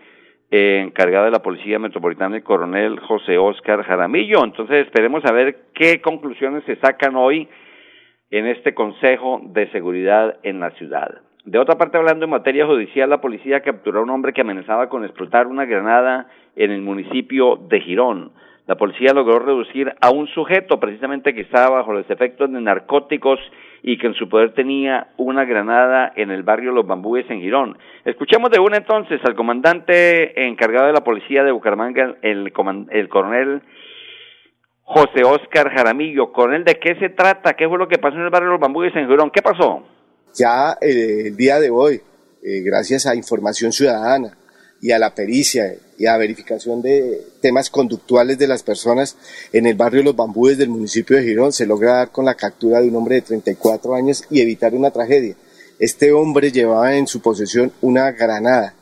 eh, 0.51 0.83
encargado 0.85 1.27
de 1.27 1.31
la 1.31 1.43
Policía 1.43 1.79
Metropolitana, 1.79 2.37
el 2.37 2.43
coronel 2.43 3.01
José 3.01 3.39
Oscar 3.39 3.83
Jaramillo. 3.83 4.45
Entonces 4.45 4.87
esperemos 4.87 5.25
a 5.25 5.33
ver 5.33 5.59
qué 5.75 6.01
conclusiones 6.01 6.65
se 6.65 6.77
sacan 6.77 7.17
hoy 7.17 7.49
en 8.31 8.47
este 8.47 8.75
Consejo 8.75 9.41
de 9.45 9.71
Seguridad 9.71 10.39
en 10.43 10.61
la 10.61 10.71
ciudad. 10.73 11.21
De 11.45 11.59
otra 11.59 11.79
parte, 11.79 11.97
hablando 11.97 12.25
en 12.25 12.31
materia 12.33 12.67
judicial, 12.67 13.09
la 13.09 13.21
policía 13.21 13.61
capturó 13.61 14.01
a 14.01 14.03
un 14.03 14.11
hombre 14.11 14.33
que 14.33 14.41
amenazaba 14.41 14.89
con 14.89 15.05
explotar 15.05 15.47
una 15.47 15.65
granada 15.65 16.29
en 16.57 16.73
el 16.73 16.83
municipio 16.83 17.57
de 17.69 17.81
Girón. 17.81 18.33
La 18.67 18.75
policía 18.77 19.13
logró 19.13 19.39
reducir 19.39 19.95
a 20.01 20.11
un 20.11 20.27
sujeto 20.29 20.81
precisamente 20.81 21.35
que 21.35 21.43
estaba 21.43 21.77
bajo 21.77 21.93
los 21.93 22.09
efectos 22.11 22.53
de 22.53 22.61
narcóticos 22.61 23.39
y 23.83 23.99
que 23.99 24.09
en 24.09 24.15
su 24.15 24.29
poder 24.29 24.55
tenía 24.55 25.09
una 25.17 25.45
granada 25.45 26.13
en 26.17 26.33
el 26.33 26.43
barrio 26.43 26.73
Los 26.73 26.87
Bambúes 26.87 27.25
en 27.31 27.41
Girón. 27.41 27.79
Escuchemos 28.05 28.51
de 28.51 28.59
una 28.59 28.79
entonces 28.79 29.21
al 29.25 29.37
comandante 29.37 30.49
encargado 30.49 30.89
de 30.89 30.93
la 30.93 31.05
policía 31.05 31.45
de 31.45 31.53
Bucaramanga, 31.53 32.17
el, 32.23 32.53
el 32.91 33.09
coronel 33.09 33.63
José 34.83 35.23
Oscar 35.25 35.71
Jaramillo. 35.71 36.33
Coronel, 36.33 36.65
¿de 36.65 36.75
qué 36.81 36.97
se 36.97 37.11
trata? 37.11 37.55
¿Qué 37.55 37.69
fue 37.69 37.79
lo 37.79 37.87
que 37.87 37.99
pasó 37.99 38.17
en 38.17 38.23
el 38.23 38.31
barrio 38.31 38.51
Los 38.51 38.61
Bambúes 38.61 38.95
en 38.97 39.07
Girón? 39.07 39.31
¿Qué 39.31 39.43
pasó? 39.43 39.85
Ya 40.35 40.77
eh, 40.81 41.29
el 41.29 41.37
día 41.37 41.61
de 41.61 41.71
hoy, 41.71 42.01
eh, 42.43 42.63
gracias 42.65 43.07
a 43.07 43.15
información 43.15 43.71
ciudadana 43.71 44.37
y 44.81 44.91
a 44.91 44.99
la 44.99 45.15
pericia 45.15 45.65
y 45.99 46.07
a 46.07 46.17
verificación 46.17 46.83
de 46.83 47.27
temas 47.41 47.71
conductuales 47.71 48.39
de 48.39 48.47
las 48.47 48.63
personas 48.63 49.17
en 49.53 49.67
el 49.67 49.75
barrio 49.75 50.03
Los 50.03 50.17
Bambúes 50.17 50.59
del 50.59 50.69
municipio 50.69 51.17
de 51.17 51.25
Girón 51.25 51.53
se 51.53 51.67
logra 51.67 51.95
dar 51.95 52.13
con 52.13 52.25
la 52.25 52.35
captura 52.35 52.81
de 52.81 52.89
un 52.89 52.97
hombre 52.97 53.17
de 53.17 53.23
34 53.23 53.95
años 53.95 54.25
y 54.31 54.41
evitar 54.41 54.75
una 54.75 54.91
tragedia. 54.91 55.37
Este 55.79 56.13
hombre 56.13 56.53
llevaba 56.53 56.97
en 56.97 57.07
su 57.07 57.21
posesión 57.21 57.73
una 57.83 58.11
granada. 58.13 58.75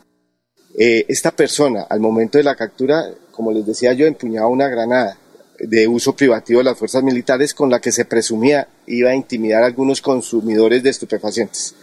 Eh, 0.77 1.05
esta 1.09 1.31
persona, 1.31 1.83
al 1.83 2.01
momento 2.01 2.39
de 2.39 2.45
la 2.45 2.57
captura, 2.57 3.05
como 3.31 3.53
les 3.53 3.67
decía 3.67 3.93
yo, 3.93 4.07
empuñaba 4.07 4.49
una 4.49 4.69
granada 4.69 5.19
de 5.59 5.87
uso 5.87 6.15
privativo 6.17 6.59
de 6.59 6.65
las 6.65 6.79
fuerzas 6.79 7.03
militares 7.03 7.55
con 7.55 7.71
la 7.71 7.81
que 7.81 7.93
se 7.93 8.05
presumía 8.05 8.69
iba 8.87 9.11
a 9.11 9.15
intimidar 9.15 9.63
a 9.63 9.67
algunos 9.67 10.01
consumidores 10.01 10.83
de 10.83 10.91
estupefacientes. 10.91 11.75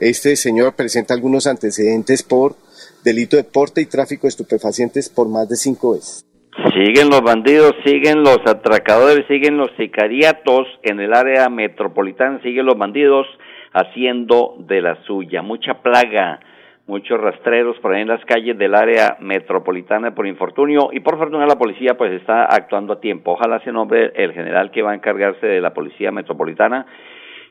este 0.00 0.36
señor 0.36 0.74
presenta 0.74 1.14
algunos 1.14 1.46
antecedentes 1.46 2.22
por 2.22 2.56
delito 3.04 3.36
de 3.36 3.44
porte 3.44 3.80
y 3.80 3.86
tráfico 3.86 4.22
de 4.22 4.30
estupefacientes 4.30 5.08
por 5.08 5.28
más 5.28 5.48
de 5.48 5.56
cinco 5.56 5.92
veces. 5.92 6.26
Siguen 6.74 7.08
los 7.08 7.22
bandidos, 7.22 7.72
siguen 7.84 8.22
los 8.22 8.38
atracadores, 8.46 9.26
siguen 9.26 9.56
los 9.56 9.70
sicariatos 9.78 10.66
en 10.82 11.00
el 11.00 11.14
área 11.14 11.48
metropolitana, 11.48 12.40
siguen 12.42 12.66
los 12.66 12.76
bandidos 12.76 13.26
haciendo 13.72 14.56
de 14.58 14.82
la 14.82 15.02
suya. 15.04 15.40
Mucha 15.40 15.80
plaga, 15.80 16.40
muchos 16.86 17.18
rastreros 17.18 17.78
por 17.78 17.94
ahí 17.94 18.02
en 18.02 18.08
las 18.08 18.24
calles 18.26 18.58
del 18.58 18.74
área 18.74 19.16
metropolitana 19.20 20.14
por 20.14 20.26
infortunio 20.26 20.90
y 20.92 21.00
por 21.00 21.16
fortuna 21.16 21.46
la 21.46 21.58
policía 21.58 21.96
pues 21.96 22.12
está 22.12 22.44
actuando 22.44 22.94
a 22.94 23.00
tiempo. 23.00 23.32
Ojalá 23.32 23.60
se 23.60 23.72
nombre 23.72 24.12
el 24.14 24.32
general 24.32 24.70
que 24.70 24.82
va 24.82 24.92
a 24.92 24.94
encargarse 24.94 25.46
de 25.46 25.60
la 25.60 25.72
policía 25.72 26.12
metropolitana 26.12 26.86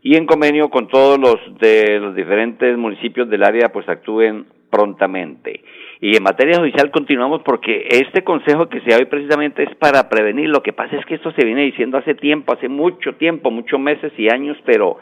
y 0.03 0.15
en 0.15 0.27
convenio 0.27 0.69
con 0.69 0.87
todos 0.87 1.19
los 1.19 1.37
de 1.59 1.99
los 1.99 2.15
diferentes 2.15 2.77
municipios 2.77 3.29
del 3.29 3.43
área 3.43 3.69
pues 3.69 3.89
actúen 3.89 4.45
prontamente. 4.71 5.61
Y 5.99 6.17
en 6.17 6.23
materia 6.23 6.57
judicial 6.57 6.89
continuamos 6.89 7.43
porque 7.43 7.87
este 7.91 8.23
consejo 8.23 8.69
que 8.69 8.81
se 8.81 8.89
da 8.89 8.97
hoy 8.97 9.05
precisamente 9.05 9.61
es 9.61 9.75
para 9.75 10.09
prevenir. 10.09 10.49
Lo 10.49 10.63
que 10.63 10.73
pasa 10.73 10.95
es 10.95 11.05
que 11.05 11.15
esto 11.15 11.31
se 11.33 11.45
viene 11.45 11.61
diciendo 11.61 11.99
hace 11.99 12.15
tiempo, 12.15 12.53
hace 12.53 12.69
mucho 12.69 13.13
tiempo, 13.13 13.51
muchos 13.51 13.79
meses 13.79 14.11
y 14.17 14.29
años, 14.29 14.57
pero 14.65 14.97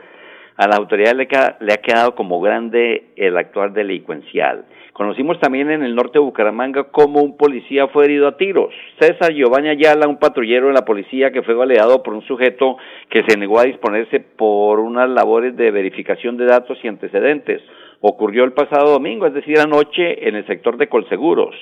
a 0.57 0.67
la 0.67 0.75
autoridad 0.75 1.15
le, 1.15 1.29
le 1.61 1.73
ha 1.73 1.77
quedado 1.77 2.15
como 2.15 2.41
grande 2.41 3.05
el 3.15 3.37
actuar 3.37 3.71
delincuencial. 3.71 4.65
Conocimos 4.91 5.39
también 5.39 5.71
en 5.71 5.81
el 5.81 5.95
norte 5.95 6.19
de 6.19 6.25
Bucaramanga 6.25 6.89
cómo 6.91 7.21
un 7.21 7.37
policía 7.37 7.87
fue 7.87 8.03
herido 8.03 8.27
a 8.27 8.35
tiros. 8.35 8.73
César 8.99 9.31
Giovanni 9.33 9.69
Ayala, 9.69 10.09
un 10.09 10.19
patrullero 10.19 10.67
de 10.67 10.73
la 10.73 10.83
policía 10.83 11.31
que 11.31 11.41
fue 11.41 11.53
baleado 11.53 12.03
por 12.03 12.13
un 12.13 12.21
sujeto 12.23 12.75
que 13.09 13.23
se 13.25 13.37
negó 13.37 13.61
a 13.61 13.63
disponerse 13.63 14.19
por 14.19 14.81
unas 14.81 15.09
labores 15.09 15.55
de 15.55 15.71
verificación 15.71 16.35
de 16.35 16.47
datos 16.47 16.77
y 16.83 16.89
antecedentes. 16.89 17.61
Ocurrió 18.01 18.45
el 18.45 18.53
pasado 18.53 18.91
domingo, 18.91 19.25
es 19.25 19.33
decir, 19.33 19.59
anoche, 19.59 20.27
en 20.27 20.35
el 20.35 20.47
sector 20.47 20.77
de 20.77 20.87
Colseguros. 20.87 21.55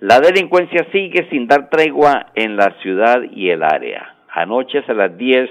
La 0.00 0.20
delincuencia 0.20 0.86
sigue 0.92 1.28
sin 1.30 1.46
dar 1.46 1.70
tregua 1.70 2.26
en 2.34 2.56
la 2.56 2.74
ciudad 2.82 3.22
y 3.32 3.50
el 3.50 3.62
área. 3.62 4.16
Anoche 4.28 4.82
a 4.86 4.92
las 4.92 5.16
10 5.16 5.48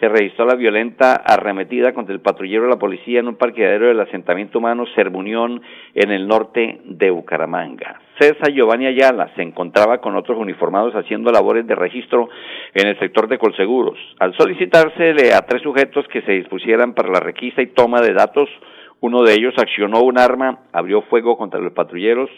se 0.00 0.08
registró 0.08 0.44
la 0.44 0.56
violenta 0.56 1.14
arremetida 1.14 1.94
contra 1.94 2.14
el 2.14 2.20
patrullero 2.20 2.64
de 2.64 2.70
la 2.70 2.78
policía 2.78 3.20
en 3.20 3.28
un 3.28 3.36
parqueadero 3.36 3.88
del 3.88 4.00
asentamiento 4.00 4.58
humano 4.58 4.84
Sermunión 4.94 5.62
en 5.94 6.10
el 6.10 6.26
norte 6.26 6.80
de 6.84 7.10
Bucaramanga. 7.10 8.00
César 8.18 8.52
Giovanni 8.52 8.86
Ayala 8.86 9.30
se 9.36 9.42
encontraba 9.42 9.98
con 9.98 10.16
otros 10.16 10.38
uniformados 10.38 10.94
haciendo 10.94 11.30
labores 11.30 11.66
de 11.66 11.74
registro 11.74 12.28
en 12.74 12.88
el 12.88 12.98
sector 12.98 13.28
de 13.28 13.38
Colseguros. 13.38 13.98
Al 14.18 14.34
solicitársele 14.36 15.32
a 15.32 15.46
tres 15.46 15.62
sujetos 15.62 16.06
que 16.08 16.22
se 16.22 16.32
dispusieran 16.32 16.92
para 16.92 17.10
la 17.10 17.20
requisa 17.20 17.62
y 17.62 17.68
toma 17.68 18.00
de 18.00 18.12
datos, 18.12 18.48
uno 19.00 19.22
de 19.22 19.34
ellos 19.34 19.54
accionó 19.58 20.02
un 20.02 20.18
arma, 20.18 20.60
abrió 20.72 21.02
fuego 21.02 21.36
contra 21.36 21.60
los 21.60 21.72
patrulleros, 21.72 22.30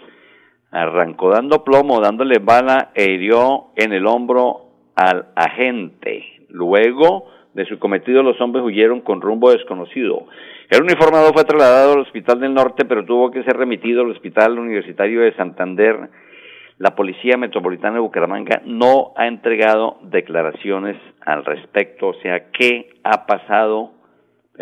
arrancó 0.70 1.30
dando 1.30 1.64
plomo, 1.64 2.00
dándole 2.00 2.38
bala 2.40 2.90
e 2.94 3.12
hirió 3.12 3.66
en 3.76 3.92
el 3.92 4.06
hombro 4.06 4.68
al 4.94 5.28
agente. 5.36 6.24
Luego, 6.48 7.26
de 7.54 7.64
su 7.66 7.78
cometido, 7.78 8.22
los 8.22 8.40
hombres 8.40 8.64
huyeron 8.64 9.00
con 9.00 9.20
rumbo 9.20 9.50
desconocido. 9.50 10.26
El 10.70 10.82
uniformado 10.82 11.32
fue 11.32 11.44
trasladado 11.44 11.94
al 11.94 12.00
Hospital 12.00 12.40
del 12.40 12.54
Norte, 12.54 12.84
pero 12.84 13.04
tuvo 13.04 13.30
que 13.30 13.42
ser 13.44 13.56
remitido 13.56 14.02
al 14.02 14.10
Hospital 14.10 14.58
Universitario 14.58 15.22
de 15.22 15.34
Santander. 15.34 16.10
La 16.78 16.94
Policía 16.94 17.36
Metropolitana 17.36 17.94
de 17.94 18.00
Bucaramanga 18.00 18.62
no 18.64 19.12
ha 19.16 19.26
entregado 19.26 19.98
declaraciones 20.02 20.96
al 21.24 21.44
respecto, 21.44 22.08
o 22.08 22.14
sea, 22.14 22.50
¿qué 22.50 22.90
ha 23.02 23.26
pasado? 23.26 23.97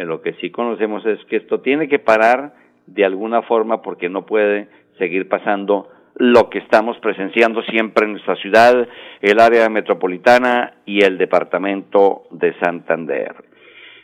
Lo 0.04 0.20
que 0.20 0.34
sí 0.34 0.50
conocemos 0.50 1.04
es 1.06 1.18
que 1.26 1.36
esto 1.36 1.60
tiene 1.60 1.88
que 1.88 1.98
parar 1.98 2.54
de 2.86 3.04
alguna 3.04 3.42
forma 3.42 3.82
porque 3.82 4.08
no 4.08 4.26
puede 4.26 4.68
seguir 4.98 5.28
pasando 5.28 5.88
lo 6.18 6.48
que 6.48 6.58
estamos 6.58 6.98
presenciando 6.98 7.62
siempre 7.62 8.06
en 8.06 8.12
nuestra 8.12 8.36
ciudad, 8.36 8.88
el 9.20 9.40
área 9.40 9.68
metropolitana 9.68 10.74
y 10.86 11.04
el 11.04 11.18
departamento 11.18 12.24
de 12.30 12.54
Santander. 12.58 13.34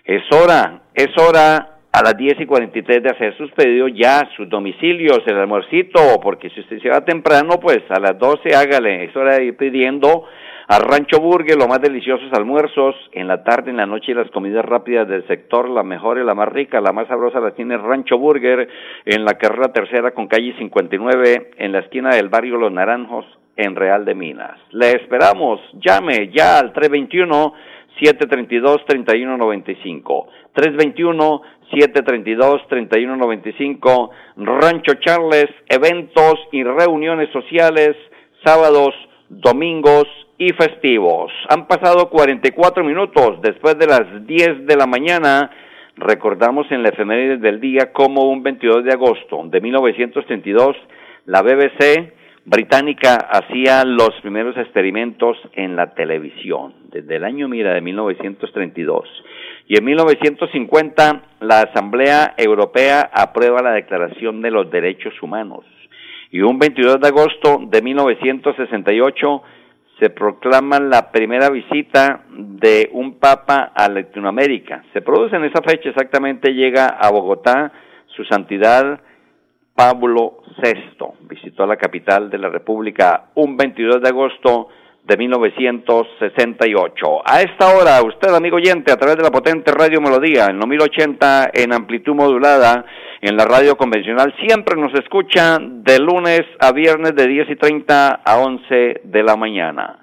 Es 0.04 0.22
hora, 0.32 0.82
es 0.94 1.08
hora 1.16 1.78
a 1.92 2.02
las 2.02 2.16
10 2.16 2.40
y 2.40 2.46
43 2.46 3.02
de 3.02 3.10
hacer 3.10 3.36
sus 3.36 3.50
pedidos 3.52 3.92
ya, 3.94 4.28
sus 4.36 4.48
domicilios, 4.48 5.20
el 5.26 5.36
almuercito, 5.36 6.00
porque 6.22 6.50
si 6.50 6.60
usted 6.60 6.80
se 6.80 6.88
va 6.88 7.04
temprano, 7.04 7.60
pues 7.60 7.82
a 7.88 8.00
las 8.00 8.18
12 8.18 8.54
hágale, 8.54 9.04
es 9.04 9.16
hora 9.16 9.36
de 9.36 9.44
ir 9.44 9.56
pidiendo 9.56 10.24
a 10.68 10.78
Rancho 10.78 11.20
Burger, 11.20 11.56
los 11.56 11.68
más 11.68 11.80
deliciosos 11.80 12.32
almuerzos, 12.32 12.94
en 13.12 13.28
la 13.28 13.42
tarde, 13.42 13.70
en 13.70 13.76
la 13.76 13.86
noche 13.86 14.12
y 14.12 14.14
las 14.14 14.30
comidas 14.30 14.64
rápidas 14.64 15.08
del 15.08 15.26
sector, 15.26 15.68
la 15.68 15.82
mejor 15.82 16.18
y 16.18 16.24
la 16.24 16.34
más 16.34 16.48
rica, 16.48 16.80
la 16.80 16.92
más 16.92 17.08
sabrosa 17.08 17.40
la 17.40 17.52
tiene 17.52 17.76
Rancho 17.76 18.18
Burger, 18.18 18.68
en 19.04 19.24
la 19.24 19.34
carrera 19.34 19.72
tercera 19.72 20.12
con 20.12 20.28
calle 20.28 20.54
59, 20.58 21.52
en 21.58 21.72
la 21.72 21.80
esquina 21.80 22.14
del 22.14 22.28
barrio 22.28 22.56
Los 22.56 22.72
Naranjos, 22.72 23.26
en 23.56 23.76
Real 23.76 24.04
de 24.04 24.14
Minas. 24.14 24.58
Le 24.70 24.92
esperamos, 24.92 25.60
llame 25.74 26.30
ya 26.32 26.58
al 26.58 26.72
321 26.72 27.52
732 28.00 28.84
3195. 28.86 30.28
321 30.54 31.42
732 31.70 32.68
3195. 32.68 34.10
Rancho 34.36 34.94
Charles, 35.00 35.48
eventos 35.68 36.34
y 36.52 36.64
reuniones 36.64 37.30
sociales, 37.30 37.96
sábados, 38.44 38.94
domingos 39.28 40.06
y 40.46 40.52
festivos. 40.54 41.30
Han 41.48 41.68
pasado 41.68 42.10
44 42.10 42.82
minutos 42.82 43.40
después 43.42 43.78
de 43.78 43.86
las 43.86 44.26
10 44.26 44.66
de 44.66 44.76
la 44.76 44.86
mañana. 44.86 45.50
Recordamos 45.96 46.66
en 46.70 46.82
la 46.82 46.88
efeméride 46.88 47.36
del 47.36 47.60
día 47.60 47.92
como 47.92 48.28
un 48.28 48.42
22 48.42 48.84
de 48.84 48.92
agosto 48.92 49.42
de 49.44 49.60
1932 49.60 50.76
la 51.26 51.42
BBC 51.42 52.14
británica 52.44 53.14
hacía 53.14 53.84
los 53.84 54.10
primeros 54.22 54.56
experimentos 54.56 55.36
en 55.52 55.76
la 55.76 55.94
televisión, 55.94 56.74
desde 56.90 57.14
el 57.14 57.24
año, 57.24 57.46
mira, 57.46 57.74
de 57.74 57.80
1932. 57.80 59.08
Y 59.68 59.78
en 59.78 59.84
1950 59.84 61.22
la 61.38 61.60
Asamblea 61.60 62.34
Europea 62.36 63.08
aprueba 63.14 63.62
la 63.62 63.74
Declaración 63.74 64.42
de 64.42 64.50
los 64.50 64.68
Derechos 64.72 65.14
Humanos. 65.22 65.64
Y 66.32 66.40
un 66.40 66.58
22 66.58 67.00
de 67.00 67.06
agosto 67.06 67.60
de 67.68 67.80
1968 67.80 69.42
se 70.02 70.10
proclama 70.10 70.80
la 70.80 71.12
primera 71.12 71.48
visita 71.48 72.24
de 72.28 72.90
un 72.92 73.20
papa 73.20 73.70
a 73.72 73.88
Latinoamérica. 73.88 74.82
Se 74.92 75.00
produce 75.00 75.36
en 75.36 75.44
esa 75.44 75.62
fecha 75.62 75.90
exactamente, 75.90 76.52
llega 76.52 76.88
a 76.88 77.08
Bogotá 77.12 77.70
su 78.08 78.24
santidad 78.24 79.00
Pablo 79.76 80.38
VI. 80.60 81.28
Visitó 81.28 81.66
la 81.66 81.76
capital 81.76 82.30
de 82.30 82.38
la 82.38 82.48
República 82.48 83.26
un 83.36 83.56
22 83.56 84.02
de 84.02 84.08
agosto 84.08 84.70
de 85.04 85.16
1968. 85.16 87.22
A 87.24 87.42
esta 87.42 87.74
hora, 87.74 88.00
usted, 88.02 88.34
amigo 88.34 88.56
oyente, 88.56 88.92
a 88.92 88.96
través 88.96 89.16
de 89.16 89.24
la 89.24 89.30
potente 89.30 89.72
Radio 89.72 90.00
Melodía, 90.00 90.46
en 90.46 90.58
1080 90.58 91.50
en 91.54 91.72
amplitud 91.72 92.14
modulada, 92.14 92.84
en 93.20 93.36
la 93.36 93.44
radio 93.44 93.76
convencional, 93.76 94.34
siempre 94.46 94.80
nos 94.80 94.94
escucha 94.94 95.58
de 95.60 95.98
lunes 95.98 96.42
a 96.58 96.72
viernes 96.72 97.14
de 97.14 97.26
10 97.26 97.50
y 97.50 97.56
30 97.56 98.22
a 98.24 98.38
11 98.38 99.00
de 99.04 99.22
la 99.22 99.36
mañana. 99.36 99.98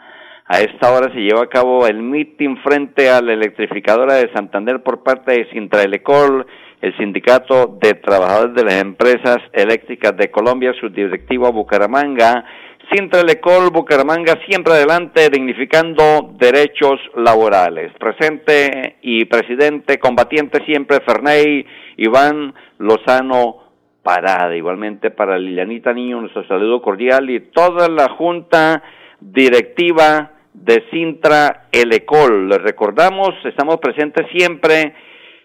A 0.46 0.62
esta 0.62 0.91
hora 0.91 1.13
se 1.13 1.20
lleva 1.20 1.44
a 1.44 1.48
cabo 1.48 1.86
el 1.86 2.01
meeting 2.01 2.58
frente 2.63 3.10
a 3.10 3.22
la 3.22 3.34
electrificadora 3.34 4.15
de 4.15 4.32
Santander 4.34 4.82
por 4.82 5.03
parte 5.03 5.32
de 5.32 5.50
Sintraelecol, 5.51 6.48
el 6.82 6.98
Sindicato 6.98 7.77
de 7.79 7.94
Trabajadores 7.94 8.56
de 8.56 8.63
las 8.63 8.82
Empresas 8.82 9.38
Eléctricas 9.53 10.18
de 10.18 10.32
Colombia, 10.32 10.74
su 10.79 10.89
directivo 10.89 11.51
Bucaramanga, 11.51 12.46
Sintra 12.91 13.22
Lecol 13.22 13.69
Bucaramanga 13.69 14.39
siempre 14.48 14.74
adelante, 14.74 15.29
dignificando 15.29 16.34
derechos 16.39 17.00
laborales. 17.15 17.93
Presente 18.00 18.96
y 19.03 19.25
presidente, 19.25 20.00
combatiente 20.00 20.65
siempre, 20.65 21.00
Ferney 21.05 21.67
Iván 21.98 22.55
Lozano 22.79 23.58
Parada. 24.01 24.55
Igualmente 24.55 25.12
para 25.12 25.38
Lilianita 25.38 25.93
Niño, 25.93 26.19
nuestro 26.19 26.48
saludo 26.48 26.81
cordial 26.81 27.29
y 27.29 27.51
toda 27.51 27.88
la 27.89 28.10
junta 28.10 28.81
directiva 29.19 30.31
de 30.53 30.84
Sintra 30.89 31.67
Elecol. 31.72 32.50
Les 32.50 32.62
recordamos, 32.63 33.29
estamos 33.43 33.77
presentes 33.77 34.25
siempre 34.36 34.96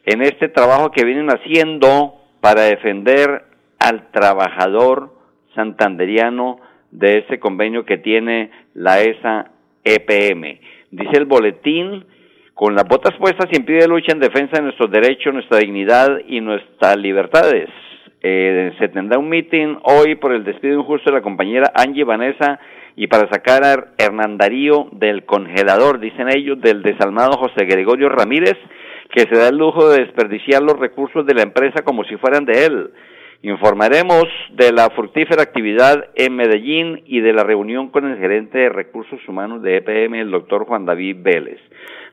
en 0.06 0.22
este 0.22 0.48
trabajo 0.48 0.90
que 0.90 1.04
vienen 1.04 1.28
haciendo 1.28 2.14
para 2.40 2.62
defender 2.62 3.44
al 3.78 4.10
trabajador 4.12 5.12
santanderiano 5.54 6.58
de 6.94 7.18
ese 7.18 7.38
convenio 7.38 7.84
que 7.84 7.98
tiene 7.98 8.50
la 8.72 9.02
ESA 9.02 9.50
EPM. 9.84 10.60
Dice 10.90 11.18
el 11.18 11.26
boletín, 11.26 12.04
con 12.54 12.74
las 12.74 12.84
botas 12.84 13.16
puestas 13.18 13.48
y 13.50 13.56
en 13.56 13.64
pie 13.64 13.78
de 13.78 13.88
lucha 13.88 14.12
en 14.12 14.20
defensa 14.20 14.56
de 14.56 14.62
nuestros 14.62 14.90
derechos, 14.90 15.34
nuestra 15.34 15.58
dignidad 15.58 16.20
y 16.26 16.40
nuestras 16.40 16.96
libertades. 16.96 17.68
Eh, 18.22 18.72
se 18.78 18.88
tendrá 18.88 19.18
un 19.18 19.28
meeting 19.28 19.76
hoy 19.82 20.14
por 20.14 20.32
el 20.32 20.44
despido 20.44 20.80
injusto 20.80 21.10
de 21.10 21.16
la 21.16 21.22
compañera 21.22 21.72
Angie 21.74 22.04
Vanessa 22.04 22.58
y 22.96 23.08
para 23.08 23.28
sacar 23.28 23.64
a 23.64 23.88
Hernán 23.98 24.38
Darío 24.38 24.88
del 24.92 25.24
congelador, 25.24 25.98
dicen 25.98 26.28
ellos, 26.30 26.60
del 26.60 26.82
desalmado 26.82 27.32
José 27.32 27.66
Gregorio 27.66 28.08
Ramírez, 28.08 28.56
que 29.10 29.22
se 29.22 29.36
da 29.36 29.48
el 29.48 29.58
lujo 29.58 29.90
de 29.90 30.04
desperdiciar 30.04 30.62
los 30.62 30.78
recursos 30.78 31.26
de 31.26 31.34
la 31.34 31.42
empresa 31.42 31.82
como 31.82 32.04
si 32.04 32.16
fueran 32.16 32.44
de 32.44 32.64
él. 32.64 32.90
Informaremos 33.44 34.24
de 34.52 34.72
la 34.72 34.88
fructífera 34.88 35.42
actividad 35.42 36.06
en 36.14 36.34
Medellín 36.34 37.02
y 37.04 37.20
de 37.20 37.34
la 37.34 37.44
reunión 37.44 37.90
con 37.90 38.10
el 38.10 38.18
gerente 38.18 38.56
de 38.56 38.70
recursos 38.70 39.20
humanos 39.28 39.60
de 39.60 39.76
EPM, 39.76 40.14
el 40.14 40.30
doctor 40.30 40.64
Juan 40.64 40.86
David 40.86 41.18
Vélez. 41.20 41.60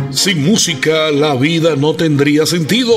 Sin 0.10 0.46
música 0.46 1.10
la 1.12 1.36
vida 1.36 1.76
no 1.76 1.96
tendría 1.96 2.46
sentido. 2.46 2.94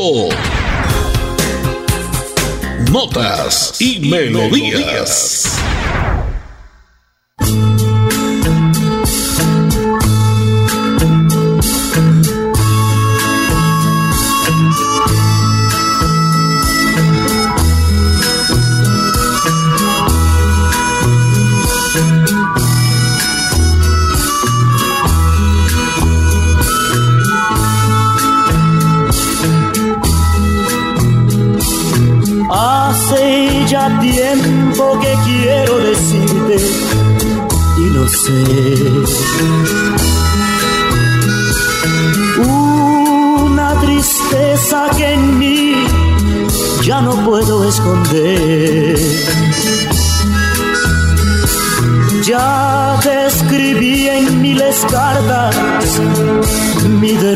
Notas 2.92 3.80
y, 3.80 4.08
melodías. 4.08 5.60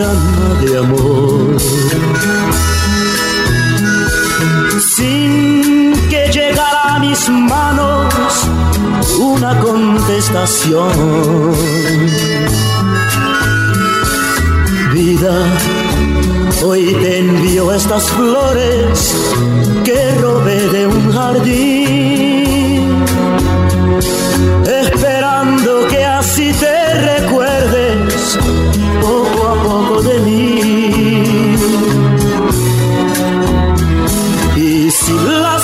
De 0.01 0.79
amor. 0.79 1.61
Sin 4.97 5.93
llegará 6.33 6.95
a 6.95 6.99
mis 7.01 7.29
manos 7.29 8.15
una 9.19 9.59
contestación. 9.59 11.53
Vida, 14.95 15.35
hoy 16.65 16.97
te 17.03 17.19
envío 17.19 17.73
estas 17.73 18.11
flores 18.11 19.15
que 19.85 20.15
robé 20.21 20.61
de 20.69 20.87
un 20.87 21.13
jardín, 21.13 23.05
esperando 24.65 25.87
que 25.89 26.05
así 26.05 26.53
te 26.55 26.95
recuerdes 26.95 28.39
poco 29.63 30.03
de 30.03 30.19
mí. 30.21 31.57
Y 34.57 34.91
si 34.91 35.13
las 35.13 35.63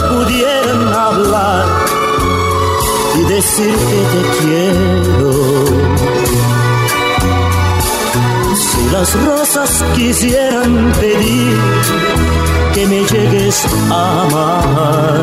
pudieran 0.00 0.92
hablar 0.92 1.66
y 3.18 3.22
decir 3.24 3.74
que 3.88 4.00
te 4.12 4.22
quiero. 4.38 5.32
Si 8.54 8.90
las 8.90 9.14
rosas 9.24 9.84
quisieran 9.94 10.92
pedir 11.00 11.58
que 12.74 12.86
me 12.86 13.04
llegues 13.04 13.66
a 13.90 14.22
amar. 14.22 15.22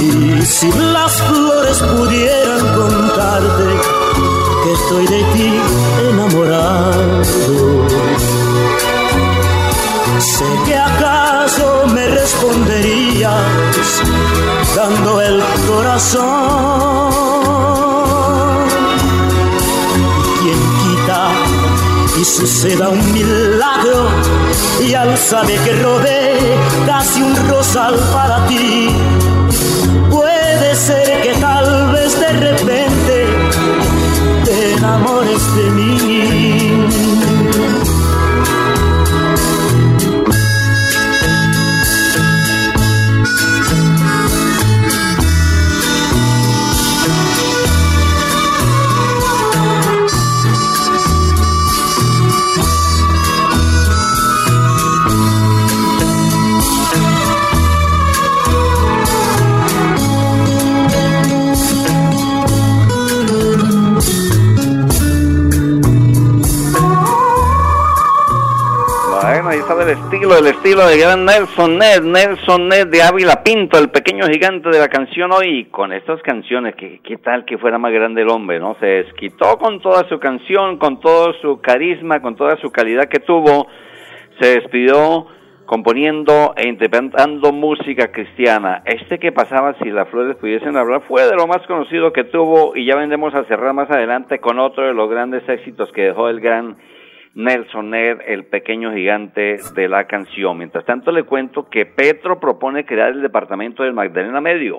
Y 0.00 0.42
si 0.42 0.70
las 0.72 1.22
flores 1.22 1.78
pudieran 1.78 2.60
contarte 2.74 3.93
estoy 4.74 5.06
de 5.06 5.22
ti 5.34 5.50
enamorado. 6.10 7.86
Sé 10.18 10.44
que 10.66 10.76
acaso 10.76 11.86
me 11.94 12.06
responderías 12.08 13.32
dando 14.74 15.20
el 15.20 15.42
corazón. 15.68 16.24
Quien 20.40 20.60
quita 20.82 21.22
y 22.20 22.24
suceda 22.24 22.88
un 22.88 23.12
milagro 23.12 24.08
y 24.86 24.94
al 24.94 25.16
saber 25.16 25.58
que 25.60 25.72
robé 25.72 26.56
casi 26.86 27.22
un 27.22 27.34
rosal 27.48 27.94
para 28.12 28.46
ti, 28.46 28.88
puede 30.10 30.74
ser 30.74 31.22
que 31.22 31.34
tal 31.34 31.92
vez 31.92 32.20
de 32.20 32.32
repente 32.48 33.13
te 34.84 34.90
enamores 34.90 35.54
de 35.56 35.70
mí. 35.70 35.84
De 70.82 70.98
gran 70.98 71.24
Nelson 71.24 71.78
Ned, 71.78 72.02
Nelson 72.02 72.68
Ned 72.68 72.88
de 72.88 73.00
Ávila 73.00 73.44
Pinto, 73.44 73.78
el 73.78 73.90
pequeño 73.90 74.26
gigante 74.26 74.70
de 74.70 74.80
la 74.80 74.88
canción 74.88 75.30
hoy, 75.32 75.66
con 75.66 75.92
estas 75.92 76.20
canciones, 76.22 76.74
que 76.74 77.00
qué 77.04 77.16
tal 77.18 77.44
que 77.44 77.58
fuera 77.58 77.78
más 77.78 77.92
grande 77.92 78.22
el 78.22 78.28
hombre, 78.28 78.58
¿no? 78.58 78.76
Se 78.80 78.86
desquitó 78.86 79.56
con 79.56 79.80
toda 79.80 80.08
su 80.08 80.18
canción, 80.18 80.78
con 80.78 80.98
todo 80.98 81.32
su 81.34 81.60
carisma, 81.60 82.20
con 82.20 82.34
toda 82.34 82.56
su 82.56 82.72
calidad 82.72 83.08
que 83.08 83.20
tuvo, 83.20 83.68
se 84.40 84.58
despidió 84.58 85.28
componiendo 85.64 86.54
e 86.56 86.66
interpretando 86.66 87.52
música 87.52 88.10
cristiana. 88.10 88.82
Este 88.84 89.20
que 89.20 89.30
pasaba 89.30 89.76
si 89.80 89.90
las 89.90 90.08
flores 90.08 90.36
pudiesen 90.38 90.76
hablar 90.76 91.02
fue 91.06 91.22
de 91.22 91.36
lo 91.36 91.46
más 91.46 91.64
conocido 91.68 92.12
que 92.12 92.24
tuvo 92.24 92.74
y 92.74 92.84
ya 92.84 92.96
vendemos 92.96 93.32
a 93.36 93.44
cerrar 93.44 93.74
más 93.74 93.88
adelante 93.92 94.40
con 94.40 94.58
otro 94.58 94.84
de 94.84 94.92
los 94.92 95.08
grandes 95.08 95.48
éxitos 95.48 95.92
que 95.92 96.02
dejó 96.02 96.28
el 96.28 96.40
gran 96.40 96.76
Nelson 97.34 97.90
Ned, 97.90 98.18
el 98.28 98.44
pequeño 98.44 98.92
gigante 98.92 99.58
de 99.74 99.88
la 99.88 100.04
canción. 100.06 100.56
Mientras 100.56 100.84
tanto, 100.84 101.10
le 101.10 101.24
cuento 101.24 101.68
que 101.68 101.84
Petro 101.84 102.38
propone 102.38 102.86
crear 102.86 103.10
el 103.10 103.22
departamento 103.22 103.82
del 103.82 103.92
Magdalena 103.92 104.40
Medio. 104.40 104.78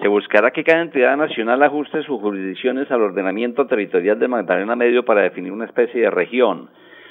Se 0.00 0.06
buscará 0.06 0.52
que 0.52 0.62
cada 0.62 0.82
entidad 0.82 1.16
nacional 1.16 1.62
ajuste 1.64 2.04
sus 2.04 2.20
jurisdicciones 2.20 2.88
al 2.92 3.02
ordenamiento 3.02 3.66
territorial 3.66 4.20
del 4.20 4.28
Magdalena 4.28 4.76
Medio 4.76 5.04
para 5.04 5.22
definir 5.22 5.50
una 5.50 5.64
especie 5.64 6.02
de 6.02 6.10
región. 6.10 6.70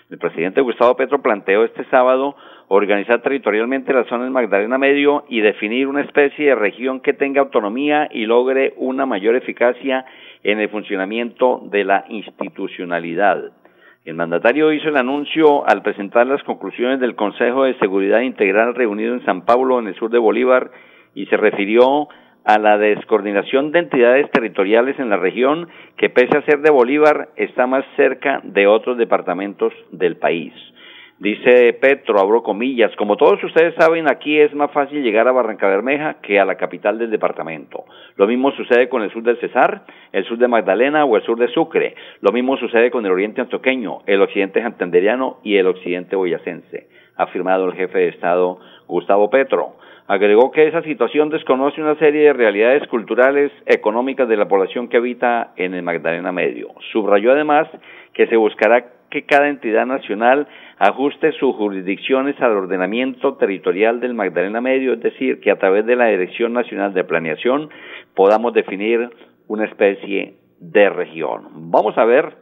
El 0.10 0.17
presidente 0.17 0.62
Gustavo 0.62 0.95
Petro 0.95 1.21
planteó 1.21 1.65
este 1.65 1.84
sábado 1.86 2.38
organizar 2.69 3.21
territorialmente 3.21 3.91
la 3.91 4.05
zona 4.05 4.23
del 4.23 4.31
Magdalena 4.31 4.77
Medio 4.77 5.25
y 5.27 5.41
definir 5.41 5.88
una 5.88 6.01
especie 6.01 6.45
de 6.45 6.55
región 6.55 7.01
que 7.01 7.12
tenga 7.12 7.41
autonomía 7.41 8.08
y 8.12 8.25
logre 8.27 8.73
una 8.77 9.05
mayor 9.05 9.36
eficacia 9.36 10.05
en 10.43 10.62
el 10.62 10.69
funcionamiento 10.69 11.63
de 11.69 11.84
la 11.84 12.05
institucionalidad. 12.08 13.51
El 14.06 14.13
mandatario 14.13 14.72
hizo 14.72 14.89
el 14.89 14.98
anuncio 14.98 15.68
al 15.68 15.82
presentar 15.82 16.28
las 16.28 16.44
conclusiones 16.44 17.00
del 17.00 17.15
Consejo 17.15 17.63
de 17.63 17.74
Seguridad 17.80 18.20
Integral 18.20 18.76
reunido 18.76 19.15
en 19.15 19.26
San 19.26 19.46
Pablo, 19.46 19.80
en 19.80 19.88
el 19.88 19.96
sur 19.96 20.12
de 20.12 20.20
Bolívar, 20.20 20.70
y 21.15 21.26
se 21.26 21.38
refirió 21.38 22.08
a 22.44 22.60
la 22.60 22.78
descoordinación 22.78 23.72
de 23.72 23.80
entidades 23.80 24.30
territoriales 24.30 25.00
en 25.00 25.10
la 25.10 25.18
región 25.18 25.70
que 25.98 26.12
pese 26.12 26.38
a 26.38 26.44
ser 26.44 26.60
de 26.60 26.70
Bolívar 26.70 27.30
está 27.36 27.65
más 27.65 27.84
cerca 27.96 28.41
de 28.44 28.68
otros 28.68 29.00
departamentos 29.00 29.74
del 29.91 30.18
país. 30.18 30.54
Dice 31.17 31.71
Petro, 31.80 32.19
abro 32.19 32.43
comillas, 32.43 32.93
como 32.97 33.15
todos 33.15 33.41
ustedes 33.41 33.73
saben, 33.75 34.10
aquí 34.10 34.38
es 34.38 34.54
más 34.54 34.69
fácil 34.71 35.01
llegar 35.01 35.30
a 35.30 35.32
Barranca 35.32 35.65
Bermeja 35.65 36.15
que 36.21 36.41
a 36.41 36.45
la 36.45 36.56
capital 36.56 36.97
del 36.99 37.10
departamento. 37.10 37.86
Lo 38.17 38.28
mismo 38.28 38.51
sucede 38.51 38.89
con 38.89 39.01
el 39.01 39.10
sur 39.12 39.23
del 39.23 39.38
Cesar, 39.38 39.86
el 40.12 40.25
sur 40.25 40.38
de 40.38 40.49
Magdalena 40.49 41.06
o 41.06 41.15
el 41.15 41.23
sur 41.23 41.39
de 41.39 41.47
Sucre. 41.47 41.95
Lo 42.19 42.34
mismo 42.34 42.58
sucede 42.58 42.91
con 42.91 43.06
el 43.06 43.13
oriente 43.13 43.39
antioqueño, 43.39 43.99
el 44.06 44.21
occidente 44.21 44.62
santanderiano 44.62 45.38
y 45.41 45.56
el 45.56 45.67
occidente 45.67 46.17
boyacense, 46.17 46.89
ha 47.15 47.23
afirmado 47.23 47.65
el 47.65 47.75
jefe 47.75 47.97
de 47.97 48.08
Estado 48.10 48.60
Gustavo 48.86 49.30
Petro. 49.30 49.78
Agregó 50.08 50.51
que 50.51 50.67
esa 50.67 50.82
situación 50.82 51.30
desconoce 51.30 51.82
una 51.82 51.95
serie 51.95 52.25
de 52.25 52.34
realidades 52.34 52.86
culturales, 52.89 53.54
económicas 53.65 54.28
de 54.28 54.36
la 54.36 54.49
población 54.49 54.89
que 54.89 54.97
habita 54.97 55.54
en 55.56 55.75
el 55.75 55.82
Magdalena 55.82 56.34
Medio. 56.34 56.73
Subrayó 56.91 57.32
además 57.32 57.69
que 58.13 58.28
se 58.28 58.36
buscará 58.36 58.94
que 59.15 59.23
cada 59.23 59.47
entidad 59.47 59.86
nacional 59.86 60.45
ajuste 60.78 61.32
sus 61.39 61.56
jurisdicciones 61.56 62.36
al 62.41 62.51
ordenamiento 62.51 63.36
territorial 63.36 64.01
del 64.01 64.13
Magdalena 64.13 64.60
Medio, 64.60 64.91
es 64.91 64.99
decir, 64.99 65.39
que 65.39 65.51
a 65.51 65.56
través 65.58 65.86
de 65.86 65.95
la 65.95 66.08
Dirección 66.08 66.51
Nacional 66.51 66.93
de 66.93 67.06
Planeación 67.06 67.69
podamos 68.13 68.54
definir 68.54 69.10
una 69.47 69.63
especie 69.63 70.34
de 70.60 70.89
región. 70.89 71.71
Vamos 71.71 71.97
a 71.97 72.04
ver, 72.04 72.34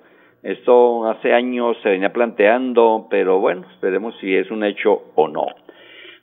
esto 0.41 1.07
hace 1.11 1.31
años 1.31 1.77
se 1.83 1.89
venía 1.89 2.11
planteando, 2.11 3.05
pero 3.07 3.39
bueno, 3.39 3.67
esperemos 3.75 4.17
si 4.19 4.35
es 4.35 4.49
un 4.49 4.63
hecho 4.63 5.11
o 5.13 5.27
no. 5.27 5.45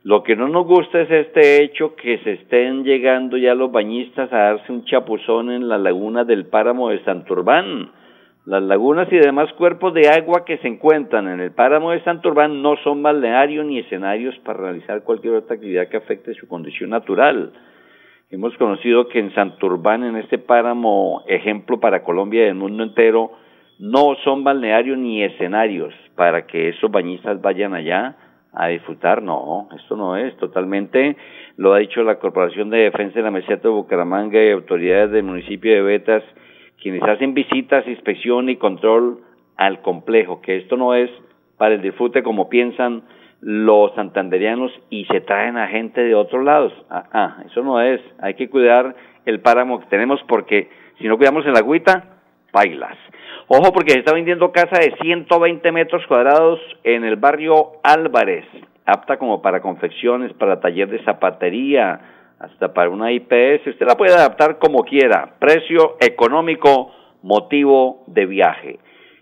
Lo 0.02 0.24
que 0.24 0.34
no 0.34 0.48
nos 0.48 0.66
gusta 0.66 1.02
es 1.02 1.10
este 1.12 1.62
hecho 1.62 1.94
que 1.94 2.18
se 2.24 2.32
estén 2.32 2.82
llegando 2.82 3.36
ya 3.36 3.54
los 3.54 3.70
bañistas 3.70 4.32
a 4.32 4.38
darse 4.38 4.72
un 4.72 4.84
chapuzón 4.84 5.52
en 5.52 5.68
la 5.68 5.78
laguna 5.78 6.24
del 6.24 6.46
páramo 6.46 6.88
de 6.88 7.04
Santurbán 7.04 7.99
las 8.46 8.62
lagunas 8.62 9.12
y 9.12 9.16
demás 9.16 9.52
cuerpos 9.52 9.92
de 9.92 10.08
agua 10.08 10.44
que 10.44 10.58
se 10.58 10.68
encuentran 10.68 11.28
en 11.28 11.40
el 11.40 11.52
páramo 11.52 11.90
de 11.90 12.02
Santurbán 12.04 12.62
no 12.62 12.76
son 12.82 13.02
balnearios 13.02 13.66
ni 13.66 13.78
escenarios 13.78 14.34
para 14.38 14.60
realizar 14.60 15.02
cualquier 15.02 15.34
otra 15.34 15.56
actividad 15.56 15.88
que 15.88 15.98
afecte 15.98 16.34
su 16.34 16.48
condición 16.48 16.90
natural. 16.90 17.52
Hemos 18.30 18.56
conocido 18.56 19.08
que 19.08 19.18
en 19.18 19.34
Santurbán, 19.34 20.04
en 20.04 20.16
este 20.16 20.38
páramo, 20.38 21.22
ejemplo 21.26 21.80
para 21.80 22.02
Colombia 22.02 22.44
y 22.44 22.48
el 22.48 22.54
mundo 22.54 22.82
entero, 22.82 23.32
no 23.78 24.14
son 24.24 24.44
balnearios 24.44 24.96
ni 24.96 25.22
escenarios 25.22 25.92
para 26.14 26.46
que 26.46 26.68
esos 26.68 26.90
bañistas 26.90 27.40
vayan 27.42 27.74
allá 27.74 28.16
a 28.52 28.68
disfrutar. 28.68 29.22
No, 29.22 29.68
esto 29.76 29.96
no 29.96 30.16
es 30.16 30.36
totalmente, 30.36 31.16
lo 31.56 31.74
ha 31.74 31.78
dicho 31.78 32.02
la 32.02 32.18
Corporación 32.18 32.70
de 32.70 32.78
Defensa 32.78 33.16
de 33.16 33.22
la 33.22 33.30
Meseta 33.30 33.68
de 33.68 33.74
Bucaramanga 33.74 34.42
y 34.42 34.50
autoridades 34.50 35.10
del 35.10 35.24
municipio 35.24 35.74
de 35.74 35.82
Betas, 35.82 36.22
quienes 36.80 37.02
hacen 37.02 37.34
visitas, 37.34 37.86
inspección 37.86 38.48
y 38.48 38.56
control 38.56 39.20
al 39.56 39.82
complejo, 39.82 40.40
que 40.40 40.56
esto 40.56 40.76
no 40.76 40.94
es 40.94 41.10
para 41.56 41.74
el 41.74 41.82
disfrute 41.82 42.22
como 42.22 42.48
piensan 42.48 43.02
los 43.40 43.94
santanderianos 43.94 44.72
y 44.90 45.04
se 45.06 45.20
traen 45.20 45.56
a 45.56 45.68
gente 45.68 46.02
de 46.02 46.14
otros 46.14 46.44
lados. 46.44 46.72
Ah, 46.90 47.04
ah, 47.12 47.36
eso 47.46 47.62
no 47.62 47.80
es. 47.80 48.00
Hay 48.20 48.34
que 48.34 48.48
cuidar 48.48 48.94
el 49.24 49.40
páramo 49.40 49.80
que 49.80 49.86
tenemos 49.86 50.20
porque 50.28 50.68
si 50.98 51.06
no 51.08 51.16
cuidamos 51.16 51.46
el 51.46 51.56
agüita, 51.56 52.04
bailas. 52.52 52.96
Ojo 53.48 53.72
porque 53.72 53.92
se 53.92 53.98
está 54.00 54.14
vendiendo 54.14 54.52
casa 54.52 54.78
de 54.78 54.94
120 55.00 55.72
metros 55.72 56.06
cuadrados 56.06 56.60
en 56.84 57.04
el 57.04 57.16
barrio 57.16 57.72
Álvarez, 57.82 58.44
apta 58.86 59.18
como 59.18 59.42
para 59.42 59.60
confecciones, 59.60 60.32
para 60.34 60.60
taller 60.60 60.88
de 60.88 61.02
zapatería, 61.04 62.00
hasta 62.40 62.72
para 62.72 62.88
una 62.88 63.12
IPS, 63.12 63.66
usted 63.66 63.86
la 63.86 63.96
puede 63.96 64.14
adaptar 64.14 64.58
como 64.58 64.82
quiera, 64.82 65.34
precio 65.38 65.98
económico, 66.00 66.90
motivo 67.22 68.02
de 68.06 68.24
viaje. 68.24 68.78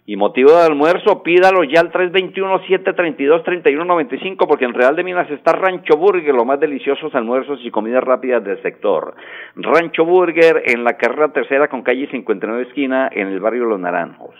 Y 0.07 0.15
motivo 0.17 0.53
de 0.53 0.63
almuerzo, 0.63 1.23
pídalo 1.23 1.65
ya 1.65 1.81
al 1.81 1.93
321-732-3195, 1.93 4.47
porque 4.47 4.65
en 4.65 4.73
Real 4.73 4.97
de 4.97 5.05
Minas 5.05 5.31
está 5.31 5.53
Rancho 5.53 5.99
Burger, 5.99 6.35
los 6.35 6.47
más 6.47 6.59
deliciosos 6.61 7.15
almuerzos 7.15 7.61
y 7.63 7.71
comidas 7.71 8.03
rápidas 8.03 8.43
del 8.43 8.63
sector. 8.63 9.15
Rancho 9.57 10.07
Burger 10.07 10.63
en 10.65 10.85
la 10.85 10.97
carrera 10.97 11.31
tercera 11.33 11.69
con 11.69 11.83
calle 11.83 12.09
59 12.11 12.63
esquina 12.63 13.11
en 13.13 13.29
el 13.29 13.41
barrio 13.41 13.67
Los 13.67 13.81
Naranjos 13.81 14.35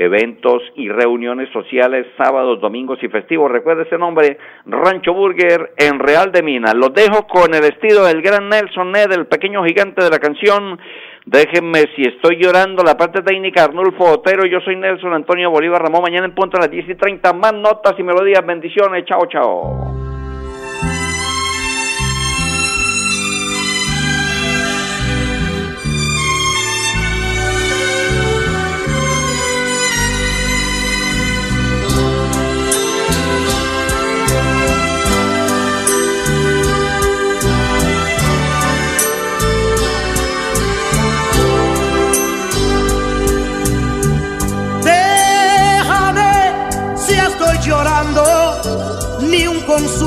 eventos 0.00 0.62
y 0.76 0.88
reuniones 0.88 1.50
sociales 1.52 2.06
sábados, 2.16 2.58
domingos 2.58 2.98
y 3.02 3.08
festivos. 3.08 3.52
Recuerde 3.52 3.82
ese 3.82 3.98
nombre, 3.98 4.38
Rancho 4.64 5.12
Burger 5.12 5.74
en 5.76 5.98
Real 5.98 6.32
de 6.32 6.42
Minas. 6.42 6.74
Los 6.74 6.94
dejo 6.94 7.26
con 7.26 7.54
el 7.54 7.64
estilo 7.64 8.04
del 8.04 8.22
gran 8.22 8.48
Nelson 8.48 8.92
Ned, 8.92 9.12
el 9.12 9.26
pequeño 9.26 9.62
gigante 9.62 10.02
de 10.02 10.08
la 10.08 10.18
canción. 10.18 10.78
Déjenme 11.26 11.80
si 11.94 12.02
estoy 12.02 12.38
llorando, 12.42 12.82
la 12.82 12.96
parte 12.96 13.20
técnica 13.20 13.64
Arnulfo 13.64 14.04
Otero, 14.04 14.46
yo 14.46 14.60
soy 14.60 14.76
Nelson 14.76 15.12
Antonio 15.12 15.50
Bolívar 15.50 15.82
Ramón, 15.82 16.00
mañana 16.02 16.24
en 16.24 16.34
punto 16.34 16.56
a 16.56 16.60
las 16.60 16.70
10 16.70 16.88
y 16.88 16.94
30, 16.94 17.34
más 17.34 17.52
notas 17.52 17.94
y 17.98 18.02
melodías, 18.02 18.44
bendiciones, 18.44 19.04
chao, 19.04 19.26
chao. 19.26 19.89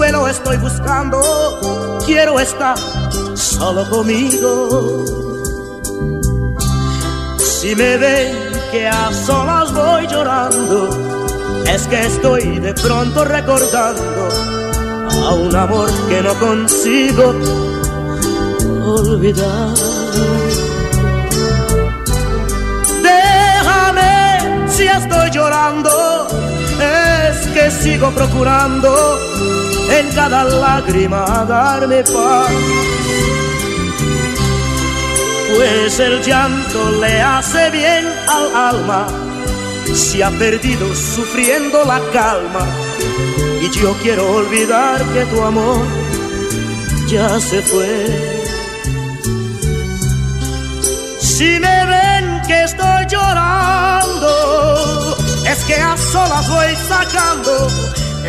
Consuelo 0.03 0.27
estoy 0.27 0.57
buscando. 0.57 1.99
Quiero 2.05 2.39
estar 2.39 2.77
solo 3.35 3.89
conmigo. 3.89 5.05
Si 7.39 7.73
me 7.75 7.97
ven 7.97 8.35
que 8.71 8.87
a 8.87 9.13
solas 9.13 9.73
voy 9.73 10.05
llorando, 10.07 10.89
es 11.73 11.87
que 11.87 12.05
estoy 12.05 12.59
de 12.59 12.73
pronto 12.73 13.23
recordando 13.23 14.27
a 15.25 15.33
un 15.35 15.55
amor 15.55 15.89
que 16.09 16.21
no 16.21 16.33
consigo 16.35 17.33
olvidar. 18.85 19.69
Déjame 23.01 24.67
si 24.67 24.83
estoy 24.83 25.29
llorando, 25.31 25.89
sigo 27.71 28.11
procurando 28.11 29.19
en 29.91 30.09
cada 30.15 30.43
lágrima 30.43 31.45
darme 31.47 32.03
paz. 32.03 32.51
Pues 35.55 35.99
el 35.99 36.21
llanto 36.23 36.91
le 36.99 37.21
hace 37.21 37.69
bien 37.69 38.05
al 38.27 38.55
alma, 38.55 39.07
se 39.93 40.23
ha 40.23 40.31
perdido 40.31 40.93
sufriendo 40.95 41.83
la 41.85 42.01
calma. 42.11 42.65
Y 43.61 43.69
yo 43.69 43.93
quiero 44.01 44.29
olvidar 44.31 45.03
que 45.13 45.25
tu 45.25 45.41
amor 45.41 45.85
ya 47.07 47.39
se 47.39 47.61
fue. 47.61 48.05
Si 51.19 51.59
me 51.59 51.85
ven 51.85 52.41
que 52.47 52.63
estoy 52.63 53.05
llorando, 53.09 54.29
es 55.53 55.63
que 55.65 55.75
a 55.75 55.95
solas 55.95 56.49
voy 56.49 56.75
sacando 56.87 57.67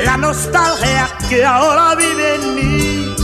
la 0.04 0.16
nostalgia 0.18 1.08
que 1.28 1.42
ahora 1.42 1.94
vive 1.94 2.34
en 2.34 2.54
mí. 2.54 3.14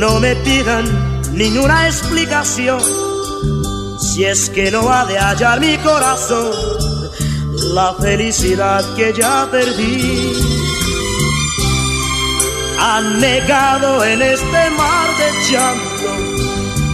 No 0.00 0.18
me 0.18 0.34
pidan 0.36 0.84
ninguna 1.32 1.86
explicación 1.86 2.80
si 4.00 4.24
es 4.24 4.50
que 4.50 4.72
no 4.72 4.90
ha 4.92 5.04
de 5.04 5.18
hallar 5.18 5.60
mi 5.60 5.76
corazón 5.78 6.50
la 7.74 7.94
felicidad 7.94 8.82
que 8.96 9.12
ya 9.12 9.46
perdí. 9.50 10.32
Han 12.80 13.20
negado 13.20 14.04
en 14.04 14.22
este 14.22 14.70
mar 14.80 15.08
de 15.20 15.28
llanto, 15.50 16.10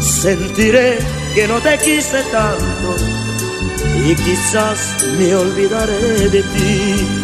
sentiré 0.03 0.99
que 1.35 1.49
no 1.49 1.59
te 1.61 1.79
quise 1.79 2.23
tanto 2.25 3.14
y 4.05 4.15
quizás 4.17 4.97
me 5.19 5.35
olvidaré 5.35 6.29
de 6.29 6.43
ti. 6.43 7.24